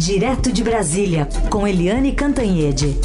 Direto 0.00 0.50
de 0.50 0.64
Brasília, 0.64 1.28
com 1.50 1.68
Eliane 1.68 2.12
Cantanhede. 2.12 2.96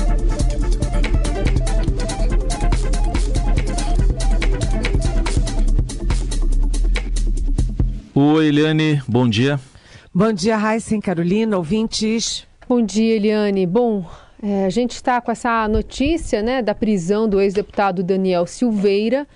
Oi, 8.16 8.48
Eliane, 8.48 9.02
bom 9.06 9.28
dia. 9.28 9.60
Bom 10.14 10.32
dia, 10.32 10.56
Raíssa 10.56 10.98
Carolina, 11.02 11.58
ouvintes. 11.58 12.48
Bom 12.66 12.82
dia, 12.82 13.18
Eliane. 13.18 13.68
Bom, 13.68 14.06
é, 14.42 14.64
a 14.64 14.70
gente 14.70 14.92
está 14.92 15.20
com 15.20 15.34
essa 15.34 15.68
notícia 15.68 16.42
né, 16.42 16.62
da 16.62 16.74
prisão 16.74 17.28
do 17.28 17.42
ex-deputado 17.42 18.04
Daniel 18.04 18.46
Silveira, 18.46 19.28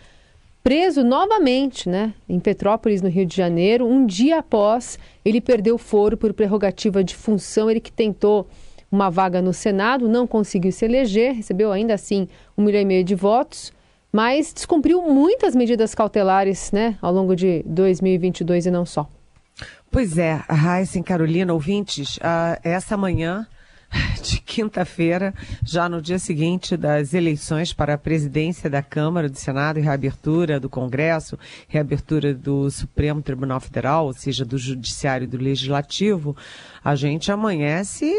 preso 0.63 1.03
novamente 1.03 1.87
né, 1.87 2.13
em 2.27 2.39
Petrópolis, 2.39 3.01
no 3.01 3.09
Rio 3.09 3.25
de 3.25 3.35
Janeiro, 3.35 3.87
um 3.87 4.05
dia 4.05 4.39
após 4.39 4.99
ele 5.23 5.41
perder 5.41 5.71
o 5.71 5.77
foro 5.77 6.17
por 6.17 6.33
prerrogativa 6.33 7.03
de 7.03 7.15
função. 7.15 7.69
Ele 7.69 7.79
que 7.79 7.91
tentou 7.91 8.47
uma 8.91 9.09
vaga 9.09 9.41
no 9.41 9.53
Senado, 9.53 10.07
não 10.07 10.25
conseguiu 10.25 10.71
se 10.71 10.85
eleger, 10.85 11.33
recebeu 11.33 11.71
ainda 11.71 11.93
assim 11.93 12.27
um 12.57 12.63
milhão 12.63 12.81
e 12.81 12.85
meio 12.85 13.03
de 13.03 13.15
votos, 13.15 13.71
mas 14.11 14.51
descumpriu 14.51 15.01
muitas 15.03 15.55
medidas 15.55 15.93
cautelares 15.93 16.71
né, 16.71 16.97
ao 17.01 17.13
longo 17.13 17.35
de 17.35 17.63
2022 17.65 18.65
e 18.65 18.71
não 18.71 18.85
só. 18.85 19.07
Pois 19.91 20.17
é, 20.17 20.33
Raíssa 20.47 21.01
Carolina, 21.01 21.53
ouvintes, 21.53 22.17
uh, 22.17 22.59
essa 22.63 22.95
manhã 22.95 23.47
de 24.21 24.39
quinta-feira, 24.41 25.33
já 25.63 25.89
no 25.89 26.01
dia 26.01 26.19
seguinte 26.19 26.77
das 26.77 27.13
eleições 27.13 27.73
para 27.73 27.95
a 27.95 27.97
presidência 27.97 28.69
da 28.69 28.81
Câmara, 28.81 29.29
do 29.29 29.37
Senado 29.37 29.79
e 29.79 29.81
reabertura 29.81 30.59
do 30.59 30.69
Congresso, 30.69 31.37
reabertura 31.67 32.33
do 32.33 32.69
Supremo 32.69 33.21
Tribunal 33.21 33.59
Federal, 33.59 34.05
ou 34.05 34.13
seja, 34.13 34.45
do 34.45 34.57
Judiciário 34.57 35.25
e 35.25 35.27
do 35.27 35.37
Legislativo, 35.37 36.35
a 36.83 36.95
gente 36.95 37.31
amanhece 37.31 38.11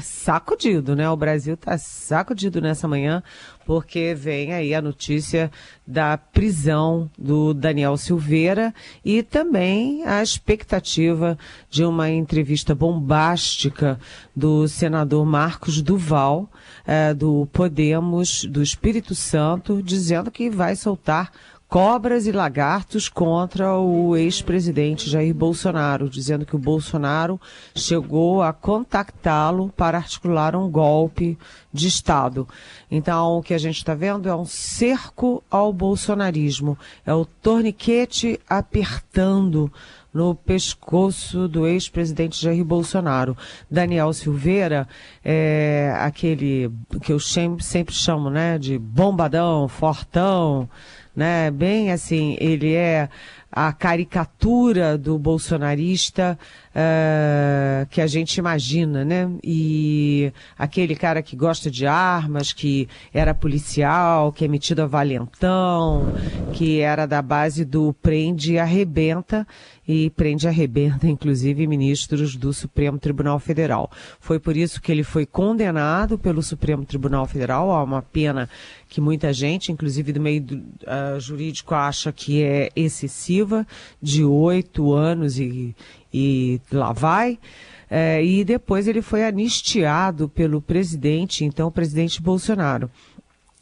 sacudido, 0.00 0.96
né? 0.96 1.08
O 1.08 1.16
Brasil 1.16 1.54
está 1.54 1.76
sacudido 1.78 2.60
nessa 2.60 2.88
manhã, 2.88 3.22
porque 3.64 4.14
vem 4.14 4.52
aí 4.52 4.74
a 4.74 4.80
notícia 4.80 5.50
da 5.86 6.16
prisão 6.16 7.10
do 7.18 7.52
Daniel 7.52 7.96
Silveira 7.96 8.74
e 9.04 9.22
também 9.22 10.04
a 10.06 10.22
expectativa 10.22 11.38
de 11.68 11.84
uma 11.84 12.10
entrevista 12.10 12.74
bombástica 12.74 13.98
do 14.34 14.66
senador 14.68 15.26
Marcos 15.26 15.82
Duval, 15.82 16.50
eh, 16.86 17.12
do 17.12 17.46
Podemos, 17.52 18.44
do 18.44 18.62
Espírito 18.62 19.14
Santo, 19.14 19.82
dizendo 19.82 20.30
que 20.30 20.48
vai 20.48 20.76
soltar 20.76 21.30
cobras 21.68 22.26
e 22.26 22.32
lagartos 22.32 23.08
contra 23.08 23.74
o 23.74 24.16
ex-presidente 24.16 25.10
Jair 25.10 25.34
Bolsonaro, 25.34 26.08
dizendo 26.08 26.46
que 26.46 26.54
o 26.54 26.60
Bolsonaro 26.60 27.40
chegou 27.74 28.42
a 28.42 28.52
contactá-lo 28.52 29.72
para 29.76 29.98
articular 29.98 30.54
um 30.54 30.70
golpe 30.70 31.36
de 31.72 31.88
Estado. 31.88 32.48
Então, 32.90 33.38
o 33.38 33.42
que 33.42 33.52
a 33.52 33.58
gente 33.58 33.78
está 33.78 33.94
vendo 33.94 34.28
é 34.28 34.34
um 34.34 34.44
cerco 34.44 35.42
ao 35.50 35.72
bolsonarismo, 35.72 36.78
é 37.04 37.12
o 37.12 37.24
torniquete 37.24 38.40
apertando 38.48 39.70
no 40.16 40.34
pescoço 40.34 41.46
do 41.46 41.66
ex-presidente 41.66 42.42
Jair 42.42 42.64
Bolsonaro. 42.64 43.36
Daniel 43.70 44.14
Silveira 44.14 44.88
é 45.22 45.94
aquele 45.98 46.72
que 47.02 47.12
eu 47.12 47.20
sempre 47.20 47.94
chamo 47.94 48.30
né, 48.30 48.56
de 48.56 48.78
bombadão, 48.78 49.68
fortão, 49.68 50.70
né? 51.16 51.50
Bem 51.50 51.90
assim, 51.90 52.36
ele 52.38 52.74
é 52.74 53.08
a 53.56 53.72
caricatura 53.72 54.98
do 54.98 55.18
bolsonarista 55.18 56.38
uh, 56.76 57.86
que 57.88 58.02
a 58.02 58.06
gente 58.06 58.36
imagina, 58.36 59.02
né? 59.02 59.30
E 59.42 60.30
aquele 60.58 60.94
cara 60.94 61.22
que 61.22 61.34
gosta 61.34 61.70
de 61.70 61.86
armas, 61.86 62.52
que 62.52 62.86
era 63.14 63.32
policial, 63.32 64.30
que 64.30 64.44
é 64.44 64.48
metido 64.48 64.82
a 64.82 64.86
valentão, 64.86 66.12
que 66.52 66.80
era 66.80 67.06
da 67.06 67.22
base 67.22 67.64
do 67.64 67.94
prende 67.94 68.52
e 68.52 68.58
arrebenta, 68.58 69.46
e 69.88 70.10
prende 70.10 70.46
e 70.46 70.48
arrebenta, 70.48 71.06
inclusive, 71.08 71.66
ministros 71.66 72.36
do 72.36 72.52
Supremo 72.52 72.98
Tribunal 72.98 73.38
Federal. 73.38 73.90
Foi 74.20 74.38
por 74.38 74.54
isso 74.54 74.82
que 74.82 74.92
ele 74.92 75.02
foi 75.02 75.24
condenado 75.24 76.18
pelo 76.18 76.42
Supremo 76.42 76.84
Tribunal 76.84 77.24
Federal 77.24 77.70
a 77.70 77.82
uma 77.82 78.02
pena 78.02 78.50
que 78.88 79.00
muita 79.00 79.32
gente, 79.32 79.72
inclusive 79.72 80.12
do 80.12 80.20
meio 80.20 80.40
do, 80.40 80.56
uh, 80.56 81.18
jurídico, 81.18 81.74
acha 81.74 82.12
que 82.12 82.42
é 82.42 82.70
excessiva, 82.74 83.45
de 84.00 84.24
oito 84.24 84.92
anos 84.92 85.38
e, 85.38 85.74
e 86.12 86.60
lá 86.72 86.92
vai. 86.92 87.38
É, 87.88 88.24
e 88.24 88.44
depois 88.44 88.88
ele 88.88 89.00
foi 89.00 89.24
anistiado 89.24 90.28
pelo 90.28 90.60
presidente, 90.60 91.44
então 91.44 91.70
presidente 91.70 92.20
Bolsonaro. 92.20 92.90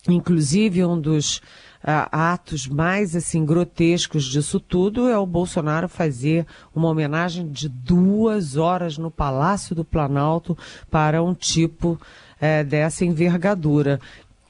Inclusive, 0.08 0.84
um 0.84 1.00
dos 1.00 1.40
uh, 1.84 2.08
atos 2.10 2.66
mais 2.66 3.14
assim 3.14 3.44
grotescos 3.44 4.24
disso 4.24 4.58
tudo 4.58 5.08
é 5.08 5.18
o 5.18 5.26
Bolsonaro 5.26 5.88
fazer 5.88 6.46
uma 6.74 6.88
homenagem 6.88 7.48
de 7.48 7.68
duas 7.68 8.56
horas 8.56 8.98
no 8.98 9.10
Palácio 9.10 9.74
do 9.74 9.84
Planalto 9.84 10.56
para 10.90 11.22
um 11.22 11.34
tipo 11.34 11.92
uh, 11.92 12.64
dessa 12.66 13.04
envergadura, 13.04 14.00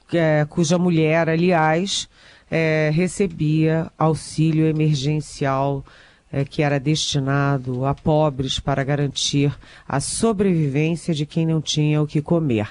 uh, 0.09 0.47
cuja 0.47 0.77
mulher, 0.77 1.29
aliás, 1.29 2.09
é, 2.57 2.89
recebia 2.89 3.91
auxílio 3.97 4.65
emergencial 4.65 5.83
é, 6.31 6.45
que 6.45 6.61
era 6.61 6.79
destinado 6.79 7.85
a 7.85 7.93
pobres 7.93 8.59
para 8.59 8.81
garantir 8.81 9.53
a 9.85 9.99
sobrevivência 9.99 11.13
de 11.13 11.25
quem 11.25 11.45
não 11.45 11.59
tinha 11.61 12.01
o 12.01 12.07
que 12.07 12.21
comer. 12.21 12.69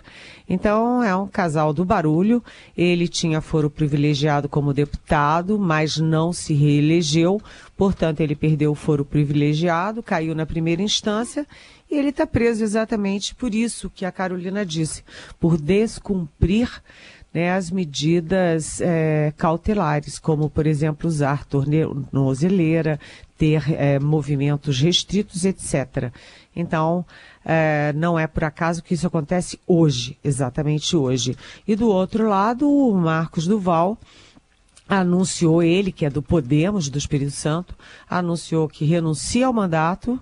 Então, 0.48 1.02
é 1.02 1.14
um 1.14 1.28
casal 1.28 1.74
do 1.74 1.84
barulho. 1.84 2.42
Ele 2.74 3.06
tinha 3.06 3.42
foro 3.42 3.68
privilegiado 3.68 4.48
como 4.48 4.72
deputado, 4.72 5.58
mas 5.58 5.98
não 5.98 6.32
se 6.32 6.54
reelegeu. 6.54 7.38
Portanto, 7.76 8.20
ele 8.20 8.34
perdeu 8.34 8.72
o 8.72 8.74
foro 8.74 9.04
privilegiado, 9.04 10.02
caiu 10.02 10.34
na 10.34 10.46
primeira 10.46 10.80
instância 10.80 11.46
e 11.90 11.96
ele 11.96 12.08
está 12.08 12.26
preso 12.26 12.64
exatamente 12.64 13.34
por 13.34 13.54
isso 13.54 13.90
que 13.90 14.06
a 14.06 14.12
Carolina 14.12 14.64
disse, 14.64 15.04
por 15.38 15.58
descumprir 15.58 16.70
né, 17.34 17.50
as 17.52 17.68
medidas 17.68 18.80
é, 18.80 19.34
cautelares, 19.36 20.20
como, 20.20 20.48
por 20.48 20.68
exemplo, 20.68 21.08
usar 21.08 21.44
tornozeleira, 21.44 23.00
ter 23.36 23.64
é, 23.72 23.98
movimentos 23.98 24.80
restritos, 24.80 25.44
etc. 25.44 26.12
Então, 26.54 27.04
é, 27.44 27.92
não 27.96 28.16
é 28.16 28.28
por 28.28 28.44
acaso 28.44 28.84
que 28.84 28.94
isso 28.94 29.08
acontece 29.08 29.58
hoje, 29.66 30.16
exatamente 30.22 30.96
hoje. 30.96 31.36
E 31.66 31.74
do 31.74 31.88
outro 31.88 32.28
lado, 32.28 32.70
o 32.70 32.94
Marcos 32.94 33.48
Duval 33.48 33.98
anunciou, 34.88 35.60
ele 35.60 35.90
que 35.90 36.06
é 36.06 36.10
do 36.10 36.22
Podemos, 36.22 36.88
do 36.88 36.98
Espírito 36.98 37.32
Santo, 37.32 37.74
anunciou 38.08 38.68
que 38.68 38.84
renuncia 38.84 39.46
ao 39.46 39.52
mandato, 39.52 40.20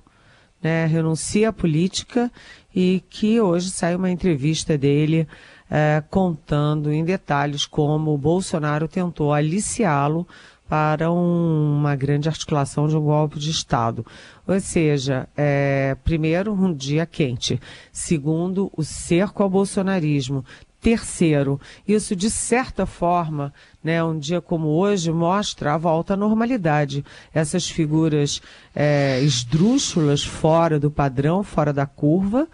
né, 0.62 0.86
renuncia 0.86 1.50
à 1.50 1.52
política 1.52 2.30
e 2.74 3.02
que 3.10 3.40
hoje 3.40 3.70
sai 3.70 3.94
uma 3.94 4.10
entrevista 4.10 4.78
dele 4.78 5.26
é, 5.74 6.02
contando 6.10 6.92
em 6.92 7.02
detalhes 7.02 7.64
como 7.64 8.12
o 8.12 8.18
Bolsonaro 8.18 8.86
tentou 8.86 9.32
aliciá-lo 9.32 10.28
para 10.68 11.10
um, 11.10 11.78
uma 11.78 11.96
grande 11.96 12.28
articulação 12.28 12.86
de 12.86 12.94
um 12.94 13.00
golpe 13.00 13.38
de 13.38 13.50
Estado. 13.50 14.04
Ou 14.46 14.60
seja, 14.60 15.26
é, 15.34 15.96
primeiro, 16.04 16.52
um 16.52 16.74
dia 16.74 17.06
quente. 17.06 17.58
Segundo, 17.90 18.70
o 18.76 18.84
cerco 18.84 19.42
ao 19.42 19.48
bolsonarismo. 19.48 20.44
Terceiro, 20.78 21.58
isso 21.88 22.14
de 22.14 22.28
certa 22.28 22.84
forma, 22.84 23.54
né, 23.82 24.02
um 24.04 24.18
dia 24.18 24.42
como 24.42 24.68
hoje, 24.68 25.10
mostra 25.10 25.72
a 25.72 25.78
volta 25.78 26.14
à 26.14 26.16
normalidade. 26.16 27.02
Essas 27.32 27.70
figuras 27.70 28.42
é, 28.74 29.20
esdrúxulas, 29.20 30.22
fora 30.22 30.78
do 30.78 30.90
padrão, 30.90 31.42
fora 31.42 31.72
da 31.72 31.86
curva, 31.86 32.46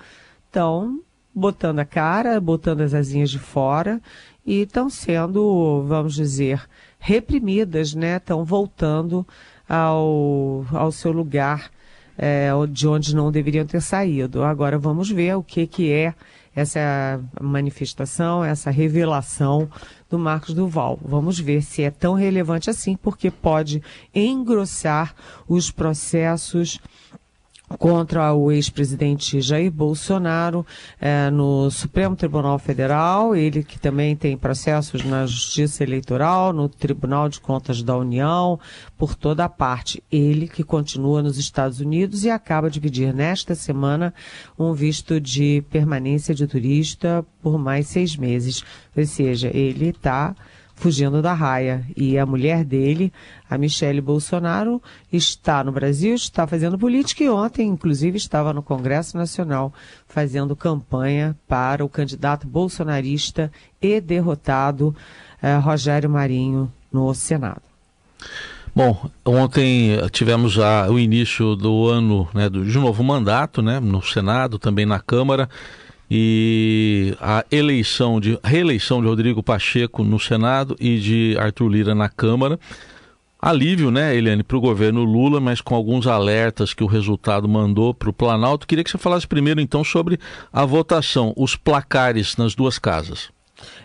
estão 0.46 1.00
botando 1.38 1.78
a 1.78 1.84
cara, 1.84 2.40
botando 2.40 2.80
as 2.80 2.92
asinhas 2.92 3.30
de 3.30 3.38
fora 3.38 4.00
e 4.44 4.62
estão 4.62 4.90
sendo, 4.90 5.84
vamos 5.86 6.14
dizer, 6.14 6.62
reprimidas, 6.98 7.94
né? 7.94 8.16
Estão 8.16 8.44
voltando 8.44 9.26
ao, 9.68 10.64
ao 10.72 10.90
seu 10.90 11.12
lugar 11.12 11.70
é, 12.16 12.50
de 12.70 12.88
onde 12.88 13.14
não 13.14 13.30
deveriam 13.30 13.64
ter 13.64 13.80
saído. 13.80 14.42
Agora 14.42 14.78
vamos 14.78 15.10
ver 15.10 15.36
o 15.36 15.42
que, 15.42 15.66
que 15.66 15.92
é 15.92 16.14
essa 16.54 17.20
manifestação, 17.40 18.44
essa 18.44 18.70
revelação 18.70 19.68
do 20.10 20.18
Marcos 20.18 20.54
Duval. 20.54 20.98
Vamos 21.00 21.38
ver 21.38 21.62
se 21.62 21.82
é 21.82 21.90
tão 21.90 22.14
relevante 22.14 22.68
assim, 22.68 22.96
porque 22.96 23.30
pode 23.30 23.80
engrossar 24.12 25.14
os 25.46 25.70
processos 25.70 26.80
contra 27.76 28.32
o 28.32 28.50
ex-presidente 28.50 29.40
Jair 29.40 29.70
Bolsonaro 29.70 30.64
eh, 31.00 31.30
no 31.30 31.70
Supremo 31.70 32.16
Tribunal 32.16 32.58
Federal, 32.58 33.36
ele 33.36 33.62
que 33.62 33.78
também 33.78 34.16
tem 34.16 34.36
processos 34.36 35.04
na 35.04 35.26
Justiça 35.26 35.82
Eleitoral, 35.82 36.52
no 36.52 36.68
Tribunal 36.68 37.28
de 37.28 37.40
Contas 37.40 37.82
da 37.82 37.96
União, 37.96 38.58
por 38.96 39.14
toda 39.14 39.44
a 39.44 39.48
parte. 39.48 40.02
Ele 40.10 40.48
que 40.48 40.62
continua 40.62 41.22
nos 41.22 41.38
Estados 41.38 41.80
Unidos 41.80 42.24
e 42.24 42.30
acaba 42.30 42.70
de 42.70 42.80
pedir 42.80 43.12
nesta 43.12 43.54
semana 43.54 44.14
um 44.58 44.72
visto 44.72 45.20
de 45.20 45.62
permanência 45.70 46.34
de 46.34 46.46
turista 46.46 47.24
por 47.42 47.58
mais 47.58 47.88
seis 47.88 48.16
meses. 48.16 48.64
Ou 48.96 49.04
seja, 49.04 49.50
ele 49.54 49.90
está 49.90 50.34
fugindo 50.78 51.20
da 51.20 51.34
raia. 51.34 51.84
E 51.96 52.18
a 52.18 52.24
mulher 52.24 52.64
dele, 52.64 53.12
a 53.48 53.58
Michele 53.58 54.00
Bolsonaro, 54.00 54.80
está 55.12 55.62
no 55.62 55.72
Brasil, 55.72 56.14
está 56.14 56.46
fazendo 56.46 56.78
política 56.78 57.24
e 57.24 57.28
ontem, 57.28 57.68
inclusive, 57.68 58.16
estava 58.16 58.52
no 58.52 58.62
Congresso 58.62 59.16
Nacional 59.16 59.72
fazendo 60.06 60.56
campanha 60.56 61.36
para 61.46 61.84
o 61.84 61.88
candidato 61.88 62.46
bolsonarista 62.46 63.52
e 63.82 64.00
derrotado 64.00 64.94
eh, 65.42 65.56
Rogério 65.56 66.08
Marinho 66.08 66.72
no 66.92 67.12
Senado. 67.12 67.62
Bom, 68.74 69.10
ontem 69.24 69.98
tivemos 70.12 70.52
já 70.52 70.88
o 70.88 70.98
início 70.98 71.56
do 71.56 71.88
ano 71.88 72.28
né, 72.32 72.48
do, 72.48 72.64
de 72.64 72.78
novo 72.78 73.02
mandato 73.02 73.60
né, 73.60 73.80
no 73.80 74.00
Senado, 74.02 74.58
também 74.58 74.86
na 74.86 75.00
Câmara 75.00 75.48
e 76.10 77.14
a 77.20 77.44
eleição 77.50 78.20
de 78.20 78.38
reeleição 78.42 79.00
de 79.00 79.08
Rodrigo 79.08 79.42
Pacheco 79.42 80.02
no 80.02 80.18
Senado 80.18 80.76
e 80.80 80.98
de 80.98 81.36
Arthur 81.38 81.68
Lira 81.68 81.94
na 81.94 82.08
Câmara. 82.08 82.58
Alívio, 83.40 83.92
né, 83.92 84.16
Eliane, 84.16 84.42
para 84.42 84.56
o 84.56 84.60
governo 84.60 85.04
Lula, 85.04 85.38
mas 85.38 85.60
com 85.60 85.74
alguns 85.74 86.08
alertas 86.08 86.74
que 86.74 86.82
o 86.82 86.88
resultado 86.88 87.48
mandou 87.48 87.94
para 87.94 88.10
o 88.10 88.12
Planalto. 88.12 88.66
Queria 88.66 88.82
que 88.82 88.90
você 88.90 88.98
falasse 88.98 89.28
primeiro, 89.28 89.60
então, 89.60 89.84
sobre 89.84 90.18
a 90.52 90.64
votação, 90.64 91.32
os 91.36 91.54
placares 91.54 92.36
nas 92.36 92.56
duas 92.56 92.80
casas. 92.80 93.30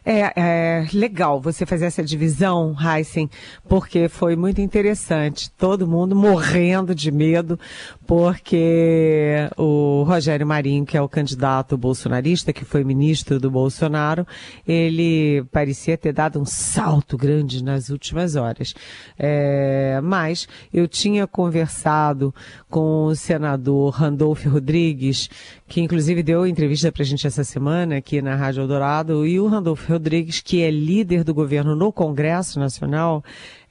É, 0.06 0.34
é, 0.36 0.88
legal 0.94 1.40
você 1.40 1.66
fazer 1.66 1.86
essa 1.86 2.04
divisão, 2.04 2.76
Heisen, 2.78 3.30
porque 3.70 4.10
foi 4.10 4.36
muito 4.36 4.60
interessante. 4.60 5.50
Todo 5.52 5.88
mundo 5.88 6.14
morrendo 6.14 6.94
de 6.94 7.10
medo, 7.10 7.58
porque 8.06 9.50
o 9.58 10.04
Rogério 10.04 10.46
Marinho, 10.46 10.86
que 10.86 10.98
é 10.98 11.02
o 11.02 11.08
candidato 11.08 11.78
bolsonarista, 11.78 12.52
que 12.52 12.66
foi 12.66 12.84
ministro 12.84 13.40
do 13.40 13.50
Bolsonaro, 13.50 14.28
ele 14.68 15.44
parecia 15.52 15.98
ter 15.98 16.12
dado 16.12 16.40
um 16.40 16.46
salto 16.46 17.18
grande 17.18 17.64
nas 17.64 17.90
últimas 17.90 18.36
horas. 18.36 18.74
É, 19.18 20.02
mas 20.04 20.48
eu 20.74 20.86
tinha 20.86 21.26
conversado 21.26 22.34
com 22.70 23.06
o 23.06 23.16
senador 23.16 23.94
Randolfo 23.94 24.50
Rodrigues, 24.50 25.30
que 25.68 25.80
inclusive 25.80 26.22
deu 26.22 26.46
entrevista 26.46 26.92
para 26.92 27.04
a 27.04 27.06
gente 27.06 27.26
essa 27.26 27.44
semana 27.44 27.98
aqui 27.98 28.22
na 28.22 28.36
Rádio 28.36 28.62
Eldorado, 28.62 29.26
e 29.26 29.40
o 29.40 29.48
Randolfo 29.48 29.93
Rodrigues, 29.94 30.42
que 30.42 30.62
é 30.62 30.70
líder 30.70 31.24
do 31.24 31.34
governo 31.34 31.76
no 31.76 31.92
Congresso 31.92 32.60
Nacional, 32.60 33.24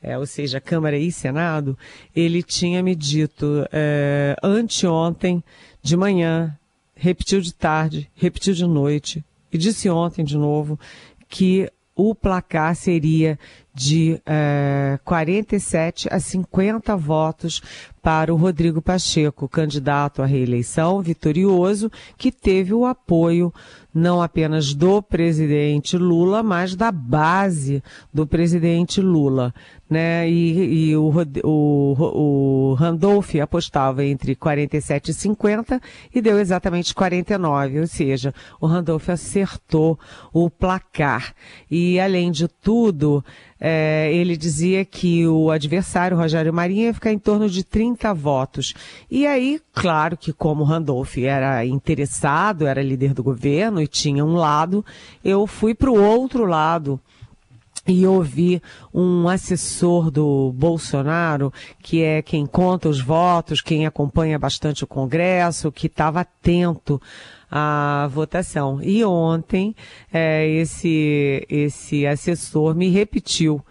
é, 0.03 0.17
ou 0.17 0.27
seja, 0.27 0.61
Câmara 0.61 0.97
e 0.97 1.13
Senado, 1.13 1.77
ele 2.15 2.43
tinha 2.43 2.83
me 2.83 2.95
dito 2.95 3.67
é, 3.73 4.35
anteontem 4.43 5.43
de 5.83 5.97
manhã, 5.97 6.57
repetiu 6.95 7.41
de 7.41 7.53
tarde, 7.53 8.11
repetiu 8.15 8.55
de 8.55 8.67
noite, 8.67 9.25
e 9.53 9.59
disse 9.59 9.91
ontem 9.91 10.25
de 10.25 10.37
novo 10.39 10.79
que 11.29 11.71
o 11.95 12.15
placar 12.15 12.75
seria 12.75 13.39
de 13.75 14.21
é, 14.27 14.99
47 15.05 16.09
a 16.11 16.21
50 16.21 16.97
votos 16.97 17.63
para 18.03 18.35
o 18.35 18.37
Rodrigo 18.37 18.83
Pacheco, 18.83 19.49
candidato 19.49 20.23
à 20.23 20.27
reeleição, 20.27 21.01
vitorioso, 21.01 21.91
que 22.19 22.33
teve 22.33 22.75
o 22.75 22.85
apoio 22.85 23.53
não 23.95 24.23
apenas 24.23 24.73
do 24.75 25.03
presidente 25.03 25.99
Lula, 25.99 26.43
mas 26.43 26.75
da 26.75 26.91
base 26.91 27.83
do 28.13 28.27
presidente 28.27 29.01
Lula. 29.01 29.55
Né? 29.89 30.29
E, 30.29 30.89
e 30.89 30.97
o, 30.97 31.13
o, 31.45 32.71
o 32.71 32.75
Randolph 32.75 33.35
apostava 33.37 34.03
entre 34.03 34.35
47 34.35 35.11
e 35.11 35.15
50 35.15 35.81
e 36.15 36.23
deu 36.23 36.41
exatamente 36.41 36.95
49, 36.95 37.81
ou 37.81 37.87
seja, 37.87 38.33
o 38.59 38.67
Randolph 38.67 39.11
acertou 39.11 39.99
o 40.33 40.49
placar. 40.49 41.35
E 41.71 42.01
além 42.01 42.31
de 42.31 42.49
tudo, 42.49 43.23
é, 43.65 44.13
ele 44.13 44.37
dizia 44.37 44.85
que 44.85 45.25
o 45.29 45.53
adversário, 45.53 46.17
Rogério 46.17 46.53
Marinho, 46.53 46.87
ia 46.87 46.95
ficar 46.95 47.13
em 47.13 47.19
torno 47.19 47.49
de 47.49 47.63
30 47.63 48.13
votos. 48.13 48.75
E 49.09 49.25
aí, 49.25 49.61
claro 49.73 50.17
que 50.17 50.33
como 50.33 50.65
Randolph 50.65 51.17
era 51.19 51.65
interessado, 51.65 52.67
era 52.67 52.83
líder 52.83 53.15
do 53.15 53.23
governo 53.23 53.81
e 53.81 53.87
tinha 53.87 54.25
um 54.25 54.35
lado, 54.35 54.85
eu 55.25 55.47
fui 55.47 55.77
para 55.77 55.93
o 55.93 56.03
outro 56.03 56.45
lado 56.45 57.01
e 57.87 58.07
ouvi 58.07 58.63
um 58.95 59.29
assessor 59.29 60.11
do 60.11 60.53
Bolsonaro, 60.55 61.53
que 61.83 62.03
é 62.03 62.23
quem 62.23 62.47
conta 62.47 62.89
os 62.89 63.01
votos, 63.01 63.61
quem 63.61 63.87
acompanha 63.87 64.39
bastante 64.39 64.85
o 64.85 64.87
Congresso, 64.87 65.73
que 65.73 65.87
estava 65.89 66.21
atento 66.21 67.01
à 67.51 68.09
votação. 68.13 68.81
E 68.83 69.05
ontem 69.05 69.75
é, 70.13 70.49
esse, 70.49 71.45
esse 71.49 72.07
assessor 72.07 72.75
me 72.75 72.89
repetiu 72.89 73.63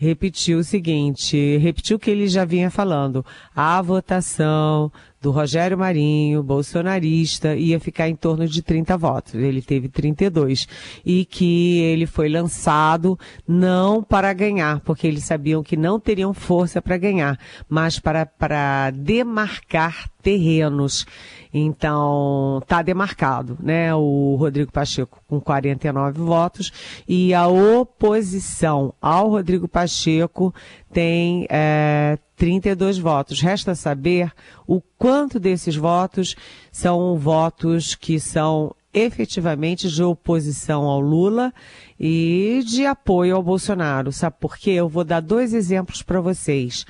repetiu 0.00 0.60
o 0.60 0.64
seguinte, 0.64 1.58
repetiu 1.58 1.98
o 1.98 2.00
que 2.00 2.10
ele 2.10 2.26
já 2.26 2.42
vinha 2.42 2.70
falando. 2.70 3.22
A 3.54 3.82
votação 3.82 4.90
do 5.20 5.30
Rogério 5.30 5.76
Marinho, 5.76 6.42
bolsonarista, 6.42 7.54
ia 7.54 7.78
ficar 7.78 8.08
em 8.08 8.16
torno 8.16 8.48
de 8.48 8.62
30 8.62 8.96
votos. 8.96 9.34
Ele 9.34 9.60
teve 9.60 9.88
32. 9.88 10.66
E 11.04 11.26
que 11.26 11.80
ele 11.80 12.06
foi 12.06 12.28
lançado 12.28 13.18
não 13.46 14.02
para 14.02 14.32
ganhar, 14.32 14.80
porque 14.80 15.06
eles 15.06 15.24
sabiam 15.24 15.62
que 15.62 15.76
não 15.76 16.00
teriam 16.00 16.32
força 16.32 16.80
para 16.80 16.96
ganhar, 16.96 17.38
mas 17.68 17.98
para, 17.98 18.24
para 18.24 18.90
demarcar 18.90 20.08
terrenos. 20.22 21.06
Então, 21.52 22.60
está 22.62 22.80
demarcado, 22.80 23.58
né? 23.60 23.94
O 23.94 24.36
Rodrigo 24.38 24.70
Pacheco 24.70 25.20
com 25.26 25.40
49 25.40 26.20
votos 26.20 26.72
e 27.08 27.34
a 27.34 27.48
oposição 27.48 28.94
ao 29.02 29.28
Rodrigo 29.28 29.66
Pacheco 29.66 30.54
tem 30.92 31.46
é, 31.48 32.18
32 32.36 32.98
votos. 32.98 33.40
Resta 33.40 33.74
saber 33.74 34.32
o 34.66 34.80
quanto 34.98 35.38
desses 35.38 35.76
votos 35.76 36.36
são 36.72 37.16
votos 37.16 37.94
que 37.94 38.18
são 38.18 38.74
efetivamente 38.92 39.88
de 39.88 40.02
oposição 40.02 40.82
ao 40.84 41.00
Lula 41.00 41.52
e 41.98 42.62
de 42.66 42.84
apoio 42.86 43.36
ao 43.36 43.42
Bolsonaro. 43.42 44.12
Sabe 44.12 44.36
por 44.40 44.56
quê? 44.56 44.70
Eu 44.70 44.88
vou 44.88 45.04
dar 45.04 45.20
dois 45.20 45.54
exemplos 45.54 46.02
para 46.02 46.20
vocês. 46.20 46.84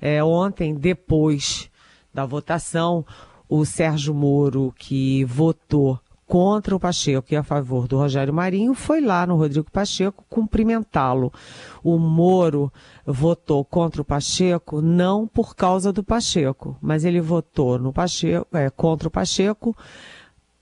É, 0.00 0.22
ontem, 0.22 0.74
depois 0.74 1.70
da 2.12 2.24
votação, 2.24 3.04
o 3.48 3.64
Sérgio 3.64 4.14
Moro, 4.14 4.74
que 4.76 5.24
votou 5.24 6.00
contra 6.34 6.74
o 6.74 6.80
Pacheco 6.80 7.28
e 7.30 7.36
a 7.36 7.44
favor 7.44 7.86
do 7.86 7.96
Rogério 7.96 8.34
Marinho, 8.34 8.74
foi 8.74 9.00
lá 9.00 9.24
no 9.24 9.36
Rodrigo 9.36 9.70
Pacheco 9.70 10.24
cumprimentá-lo. 10.28 11.32
O 11.80 11.96
Moro 11.96 12.72
votou 13.06 13.64
contra 13.64 14.02
o 14.02 14.04
Pacheco 14.04 14.82
não 14.82 15.28
por 15.28 15.54
causa 15.54 15.92
do 15.92 16.02
Pacheco, 16.02 16.76
mas 16.82 17.04
ele 17.04 17.20
votou 17.20 17.78
no 17.78 17.92
Pacheco, 17.92 18.48
é, 18.52 18.68
contra 18.68 19.06
o 19.06 19.12
Pacheco 19.12 19.76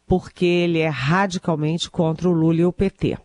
porque 0.06 0.44
ele 0.44 0.78
é 0.78 0.90
radicalmente 0.90 1.90
contra 1.90 2.28
o 2.28 2.32
Lula 2.32 2.60
e 2.60 2.66
o 2.66 2.72
PT. 2.72 3.16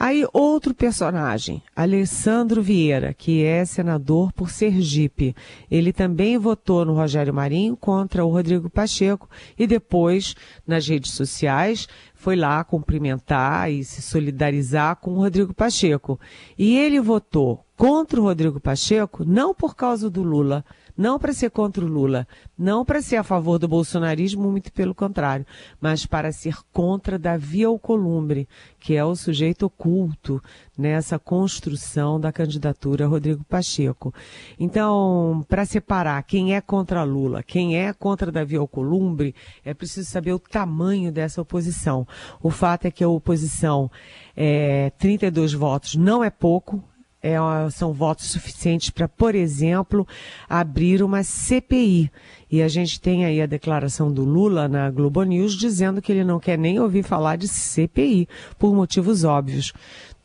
Aí 0.00 0.24
outro 0.32 0.72
personagem, 0.72 1.60
Alessandro 1.74 2.62
Vieira, 2.62 3.12
que 3.12 3.42
é 3.42 3.64
senador 3.64 4.32
por 4.32 4.48
Sergipe. 4.48 5.34
Ele 5.68 5.92
também 5.92 6.38
votou 6.38 6.84
no 6.84 6.94
Rogério 6.94 7.34
Marinho 7.34 7.76
contra 7.76 8.24
o 8.24 8.30
Rodrigo 8.30 8.70
Pacheco 8.70 9.28
e 9.58 9.66
depois, 9.66 10.36
nas 10.64 10.86
redes 10.86 11.10
sociais, 11.10 11.88
foi 12.14 12.36
lá 12.36 12.62
cumprimentar 12.62 13.72
e 13.72 13.82
se 13.82 14.00
solidarizar 14.00 14.94
com 14.96 15.14
o 15.14 15.16
Rodrigo 15.18 15.52
Pacheco. 15.52 16.20
E 16.56 16.76
ele 16.78 17.00
votou 17.00 17.64
contra 17.76 18.20
o 18.20 18.24
Rodrigo 18.24 18.60
Pacheco 18.60 19.24
não 19.24 19.52
por 19.52 19.74
causa 19.74 20.08
do 20.08 20.22
Lula, 20.22 20.64
não 20.98 21.16
para 21.16 21.32
ser 21.32 21.50
contra 21.50 21.84
o 21.84 21.88
Lula, 21.88 22.26
não 22.58 22.84
para 22.84 23.00
ser 23.00 23.14
a 23.16 23.22
favor 23.22 23.56
do 23.56 23.68
bolsonarismo, 23.68 24.50
muito 24.50 24.72
pelo 24.72 24.92
contrário, 24.92 25.46
mas 25.80 26.04
para 26.04 26.32
ser 26.32 26.56
contra 26.72 27.16
Davi 27.16 27.62
Alcolumbre, 27.62 28.48
que 28.80 28.96
é 28.96 29.04
o 29.04 29.14
sujeito 29.14 29.66
oculto 29.66 30.42
nessa 30.76 31.16
construção 31.16 32.18
da 32.18 32.32
candidatura 32.32 33.06
Rodrigo 33.06 33.44
Pacheco. 33.44 34.12
Então, 34.58 35.46
para 35.48 35.64
separar 35.64 36.20
quem 36.24 36.56
é 36.56 36.60
contra 36.60 37.04
Lula, 37.04 37.44
quem 37.44 37.76
é 37.76 37.92
contra 37.92 38.32
Davi 38.32 38.56
Alcolumbre, 38.56 39.36
é 39.64 39.72
preciso 39.72 40.10
saber 40.10 40.32
o 40.32 40.38
tamanho 40.40 41.12
dessa 41.12 41.40
oposição. 41.40 42.06
O 42.42 42.50
fato 42.50 42.86
é 42.86 42.90
que 42.90 43.04
a 43.04 43.08
oposição, 43.08 43.88
é, 44.36 44.90
32 44.98 45.52
votos 45.52 45.94
não 45.94 46.24
é 46.24 46.30
pouco, 46.30 46.82
é, 47.28 47.70
são 47.70 47.92
votos 47.92 48.30
suficientes 48.30 48.90
para, 48.90 49.08
por 49.08 49.34
exemplo, 49.34 50.06
abrir 50.48 51.02
uma 51.02 51.22
CPI. 51.22 52.10
E 52.50 52.62
a 52.62 52.68
gente 52.68 53.00
tem 53.00 53.24
aí 53.24 53.42
a 53.42 53.46
declaração 53.46 54.12
do 54.12 54.24
Lula 54.24 54.68
na 54.68 54.90
Globo 54.90 55.22
News 55.22 55.54
dizendo 55.54 56.00
que 56.00 56.10
ele 56.10 56.24
não 56.24 56.40
quer 56.40 56.56
nem 56.58 56.80
ouvir 56.80 57.02
falar 57.02 57.36
de 57.36 57.46
CPI, 57.46 58.28
por 58.58 58.74
motivos 58.74 59.24
óbvios 59.24 59.72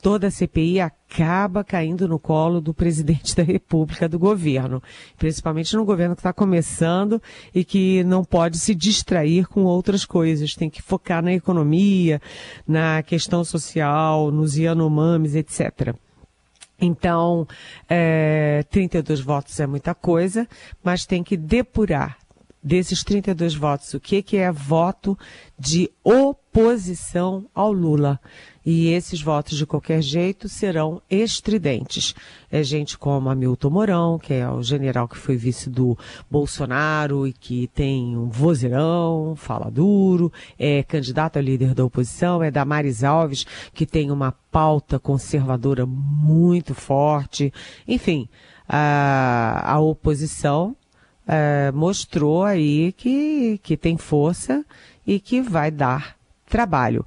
toda 0.03 0.27
a 0.27 0.31
CPI 0.31 0.81
acaba 0.81 1.63
caindo 1.63 2.09
no 2.09 2.19
colo 2.19 2.59
do 2.59 2.73
presidente 2.73 3.33
da 3.33 3.41
República, 3.41 4.09
do 4.09 4.19
governo, 4.19 4.83
principalmente 5.17 5.73
no 5.77 5.85
governo 5.85 6.13
que 6.13 6.19
está 6.19 6.33
começando 6.33 7.21
e 7.55 7.63
que 7.63 8.03
não 8.03 8.21
pode 8.21 8.59
se 8.59 8.75
distrair 8.75 9.47
com 9.47 9.63
outras 9.63 10.05
coisas, 10.05 10.55
tem 10.55 10.69
que 10.69 10.81
focar 10.81 11.23
na 11.23 11.33
economia, 11.33 12.21
na 12.67 13.01
questão 13.01 13.45
social, 13.45 14.29
nos 14.29 14.57
Yanomamis, 14.57 15.35
etc. 15.35 15.95
Então, 16.79 17.47
é, 17.89 18.63
32 18.69 19.21
votos 19.21 19.59
é 19.59 19.67
muita 19.67 19.93
coisa, 19.93 20.47
mas 20.83 21.05
tem 21.05 21.23
que 21.23 21.37
depurar 21.37 22.17
desses 22.63 23.03
32 23.03 23.55
votos 23.55 23.93
o 23.93 23.99
que, 23.99 24.21
que 24.21 24.37
é 24.37 24.51
voto 24.51 25.17
de 25.59 25.91
oposição 26.03 27.45
ao 27.53 27.73
Lula. 27.73 28.19
E 28.65 28.89
esses 28.89 29.21
votos, 29.21 29.57
de 29.57 29.65
qualquer 29.65 30.01
jeito, 30.01 30.47
serão 30.47 31.01
estridentes. 31.09 32.15
É 32.49 32.63
gente 32.63 32.97
como 32.97 33.29
Hamilton 33.29 33.69
Mourão, 33.69 34.19
que 34.19 34.33
é 34.33 34.49
o 34.49 34.63
general 34.63 35.07
que 35.07 35.17
foi 35.17 35.35
vice 35.35 35.69
do 35.69 35.97
Bolsonaro 36.31 37.27
e 37.27 37.33
que 37.33 37.67
tem 37.67 38.17
um 38.17 38.29
vozeirão, 38.29 39.35
fala 39.35 39.69
duro, 39.69 40.31
é 40.57 40.81
candidato 40.83 41.37
a 41.37 41.41
líder 41.41 41.73
da 41.73 41.83
oposição, 41.83 42.41
é 42.41 42.49
Damares 42.49 43.03
Alves, 43.03 43.45
que 43.73 43.85
tem 43.85 44.09
uma 44.09 44.31
pauta 44.31 44.97
conservadora 44.97 45.85
muito 45.85 46.73
forte. 46.73 47.51
Enfim, 47.85 48.29
a, 48.67 49.73
a 49.73 49.79
oposição 49.79 50.75
é, 51.27 51.71
mostrou 51.73 52.43
aí 52.43 52.93
que, 52.93 53.59
que 53.61 53.75
tem 53.75 53.97
força 53.97 54.65
e 55.05 55.19
que 55.19 55.41
vai 55.41 55.69
dar 55.69 56.15
trabalho. 56.47 57.05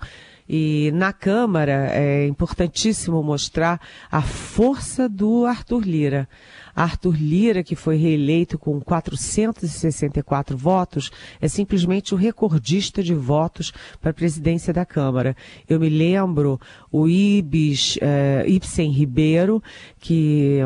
E 0.48 0.90
na 0.94 1.12
Câmara 1.12 1.90
é 1.92 2.26
importantíssimo 2.26 3.22
mostrar 3.22 3.80
a 4.10 4.22
força 4.22 5.08
do 5.08 5.44
Arthur 5.44 5.82
Lira. 5.82 6.28
Arthur 6.74 7.16
Lira, 7.16 7.62
que 7.62 7.74
foi 7.74 7.96
reeleito 7.96 8.58
com 8.58 8.80
464 8.80 10.56
votos, 10.56 11.10
é 11.40 11.48
simplesmente 11.48 12.14
o 12.14 12.18
recordista 12.18 13.02
de 13.02 13.14
votos 13.14 13.72
para 14.00 14.10
a 14.10 14.14
presidência 14.14 14.72
da 14.72 14.84
Câmara. 14.84 15.34
Eu 15.68 15.80
me 15.80 15.88
lembro 15.88 16.60
o 16.92 17.08
Ibis, 17.08 17.98
é, 18.00 18.44
Ibsen 18.46 18.90
Ribeiro, 18.90 19.62
que. 19.98 20.60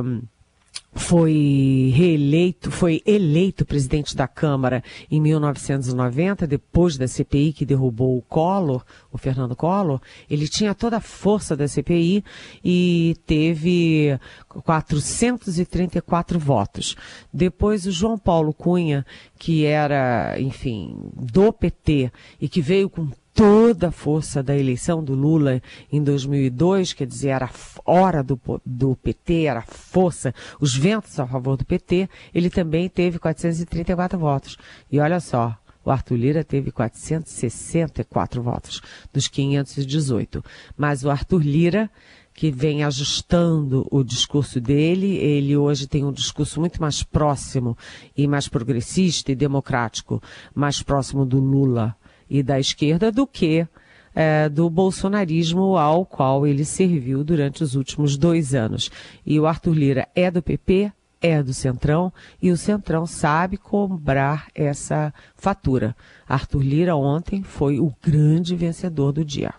Foi 0.92 1.92
reeleito, 1.94 2.68
foi 2.68 3.00
eleito 3.06 3.64
presidente 3.64 4.16
da 4.16 4.26
Câmara 4.26 4.82
em 5.08 5.20
1990, 5.20 6.48
depois 6.48 6.98
da 6.98 7.06
CPI 7.06 7.52
que 7.52 7.64
derrubou 7.64 8.18
o 8.18 8.22
Collor, 8.22 8.84
o 9.12 9.16
Fernando 9.16 9.54
Collor, 9.54 10.00
ele 10.28 10.48
tinha 10.48 10.74
toda 10.74 10.96
a 10.96 11.00
força 11.00 11.56
da 11.56 11.68
CPI 11.68 12.24
e 12.64 13.16
teve 13.24 14.18
434 14.48 16.40
votos. 16.40 16.96
Depois 17.32 17.86
o 17.86 17.92
João 17.92 18.18
Paulo 18.18 18.52
Cunha, 18.52 19.06
que 19.38 19.64
era, 19.64 20.40
enfim, 20.40 20.96
do 21.14 21.52
PT 21.52 22.10
e 22.40 22.48
que 22.48 22.60
veio 22.60 22.90
com 22.90 23.08
toda 23.40 23.88
a 23.88 23.90
força 23.90 24.42
da 24.42 24.54
eleição 24.54 25.02
do 25.02 25.14
Lula 25.14 25.62
em 25.90 26.02
2002, 26.02 26.92
quer 26.92 27.06
dizer, 27.06 27.28
era 27.30 27.46
a 27.46 27.90
hora 27.90 28.22
do, 28.22 28.38
do 28.66 28.94
PT, 28.96 29.44
era 29.44 29.62
força, 29.62 30.34
os 30.60 30.76
ventos 30.76 31.18
a 31.18 31.26
favor 31.26 31.56
do 31.56 31.64
PT, 31.64 32.06
ele 32.34 32.50
também 32.50 32.86
teve 32.86 33.18
434 33.18 34.18
votos. 34.18 34.58
E 34.92 35.00
olha 35.00 35.18
só, 35.20 35.56
o 35.82 35.90
Arthur 35.90 36.16
Lira 36.16 36.44
teve 36.44 36.70
464 36.70 38.42
votos 38.42 38.82
dos 39.10 39.26
518. 39.26 40.44
Mas 40.76 41.02
o 41.02 41.08
Arthur 41.08 41.40
Lira, 41.42 41.90
que 42.34 42.50
vem 42.50 42.84
ajustando 42.84 43.88
o 43.90 44.04
discurso 44.04 44.60
dele, 44.60 45.16
ele 45.16 45.56
hoje 45.56 45.86
tem 45.86 46.04
um 46.04 46.12
discurso 46.12 46.60
muito 46.60 46.78
mais 46.78 47.02
próximo 47.02 47.74
e 48.14 48.26
mais 48.26 48.48
progressista 48.48 49.32
e 49.32 49.34
democrático, 49.34 50.22
mais 50.54 50.82
próximo 50.82 51.24
do 51.24 51.40
Lula 51.40 51.96
e 52.30 52.42
da 52.42 52.60
esquerda 52.60 53.10
do 53.10 53.26
que 53.26 53.66
é, 54.14 54.48
do 54.48 54.68
bolsonarismo 54.68 55.76
ao 55.76 56.04
qual 56.04 56.46
ele 56.46 56.64
serviu 56.64 57.24
durante 57.24 57.62
os 57.62 57.74
últimos 57.74 58.16
dois 58.16 58.54
anos. 58.54 58.90
E 59.26 59.38
o 59.38 59.46
Arthur 59.46 59.74
Lira 59.74 60.08
é 60.14 60.30
do 60.30 60.42
PP, 60.42 60.92
é 61.20 61.42
do 61.42 61.52
Centrão 61.52 62.12
e 62.40 62.50
o 62.50 62.56
Centrão 62.56 63.06
sabe 63.06 63.56
cobrar 63.56 64.48
essa 64.54 65.12
fatura. 65.36 65.94
Arthur 66.28 66.62
Lira 66.62 66.96
ontem 66.96 67.42
foi 67.42 67.78
o 67.78 67.92
grande 68.02 68.56
vencedor 68.56 69.12
do 69.12 69.24
dia. 69.24 69.52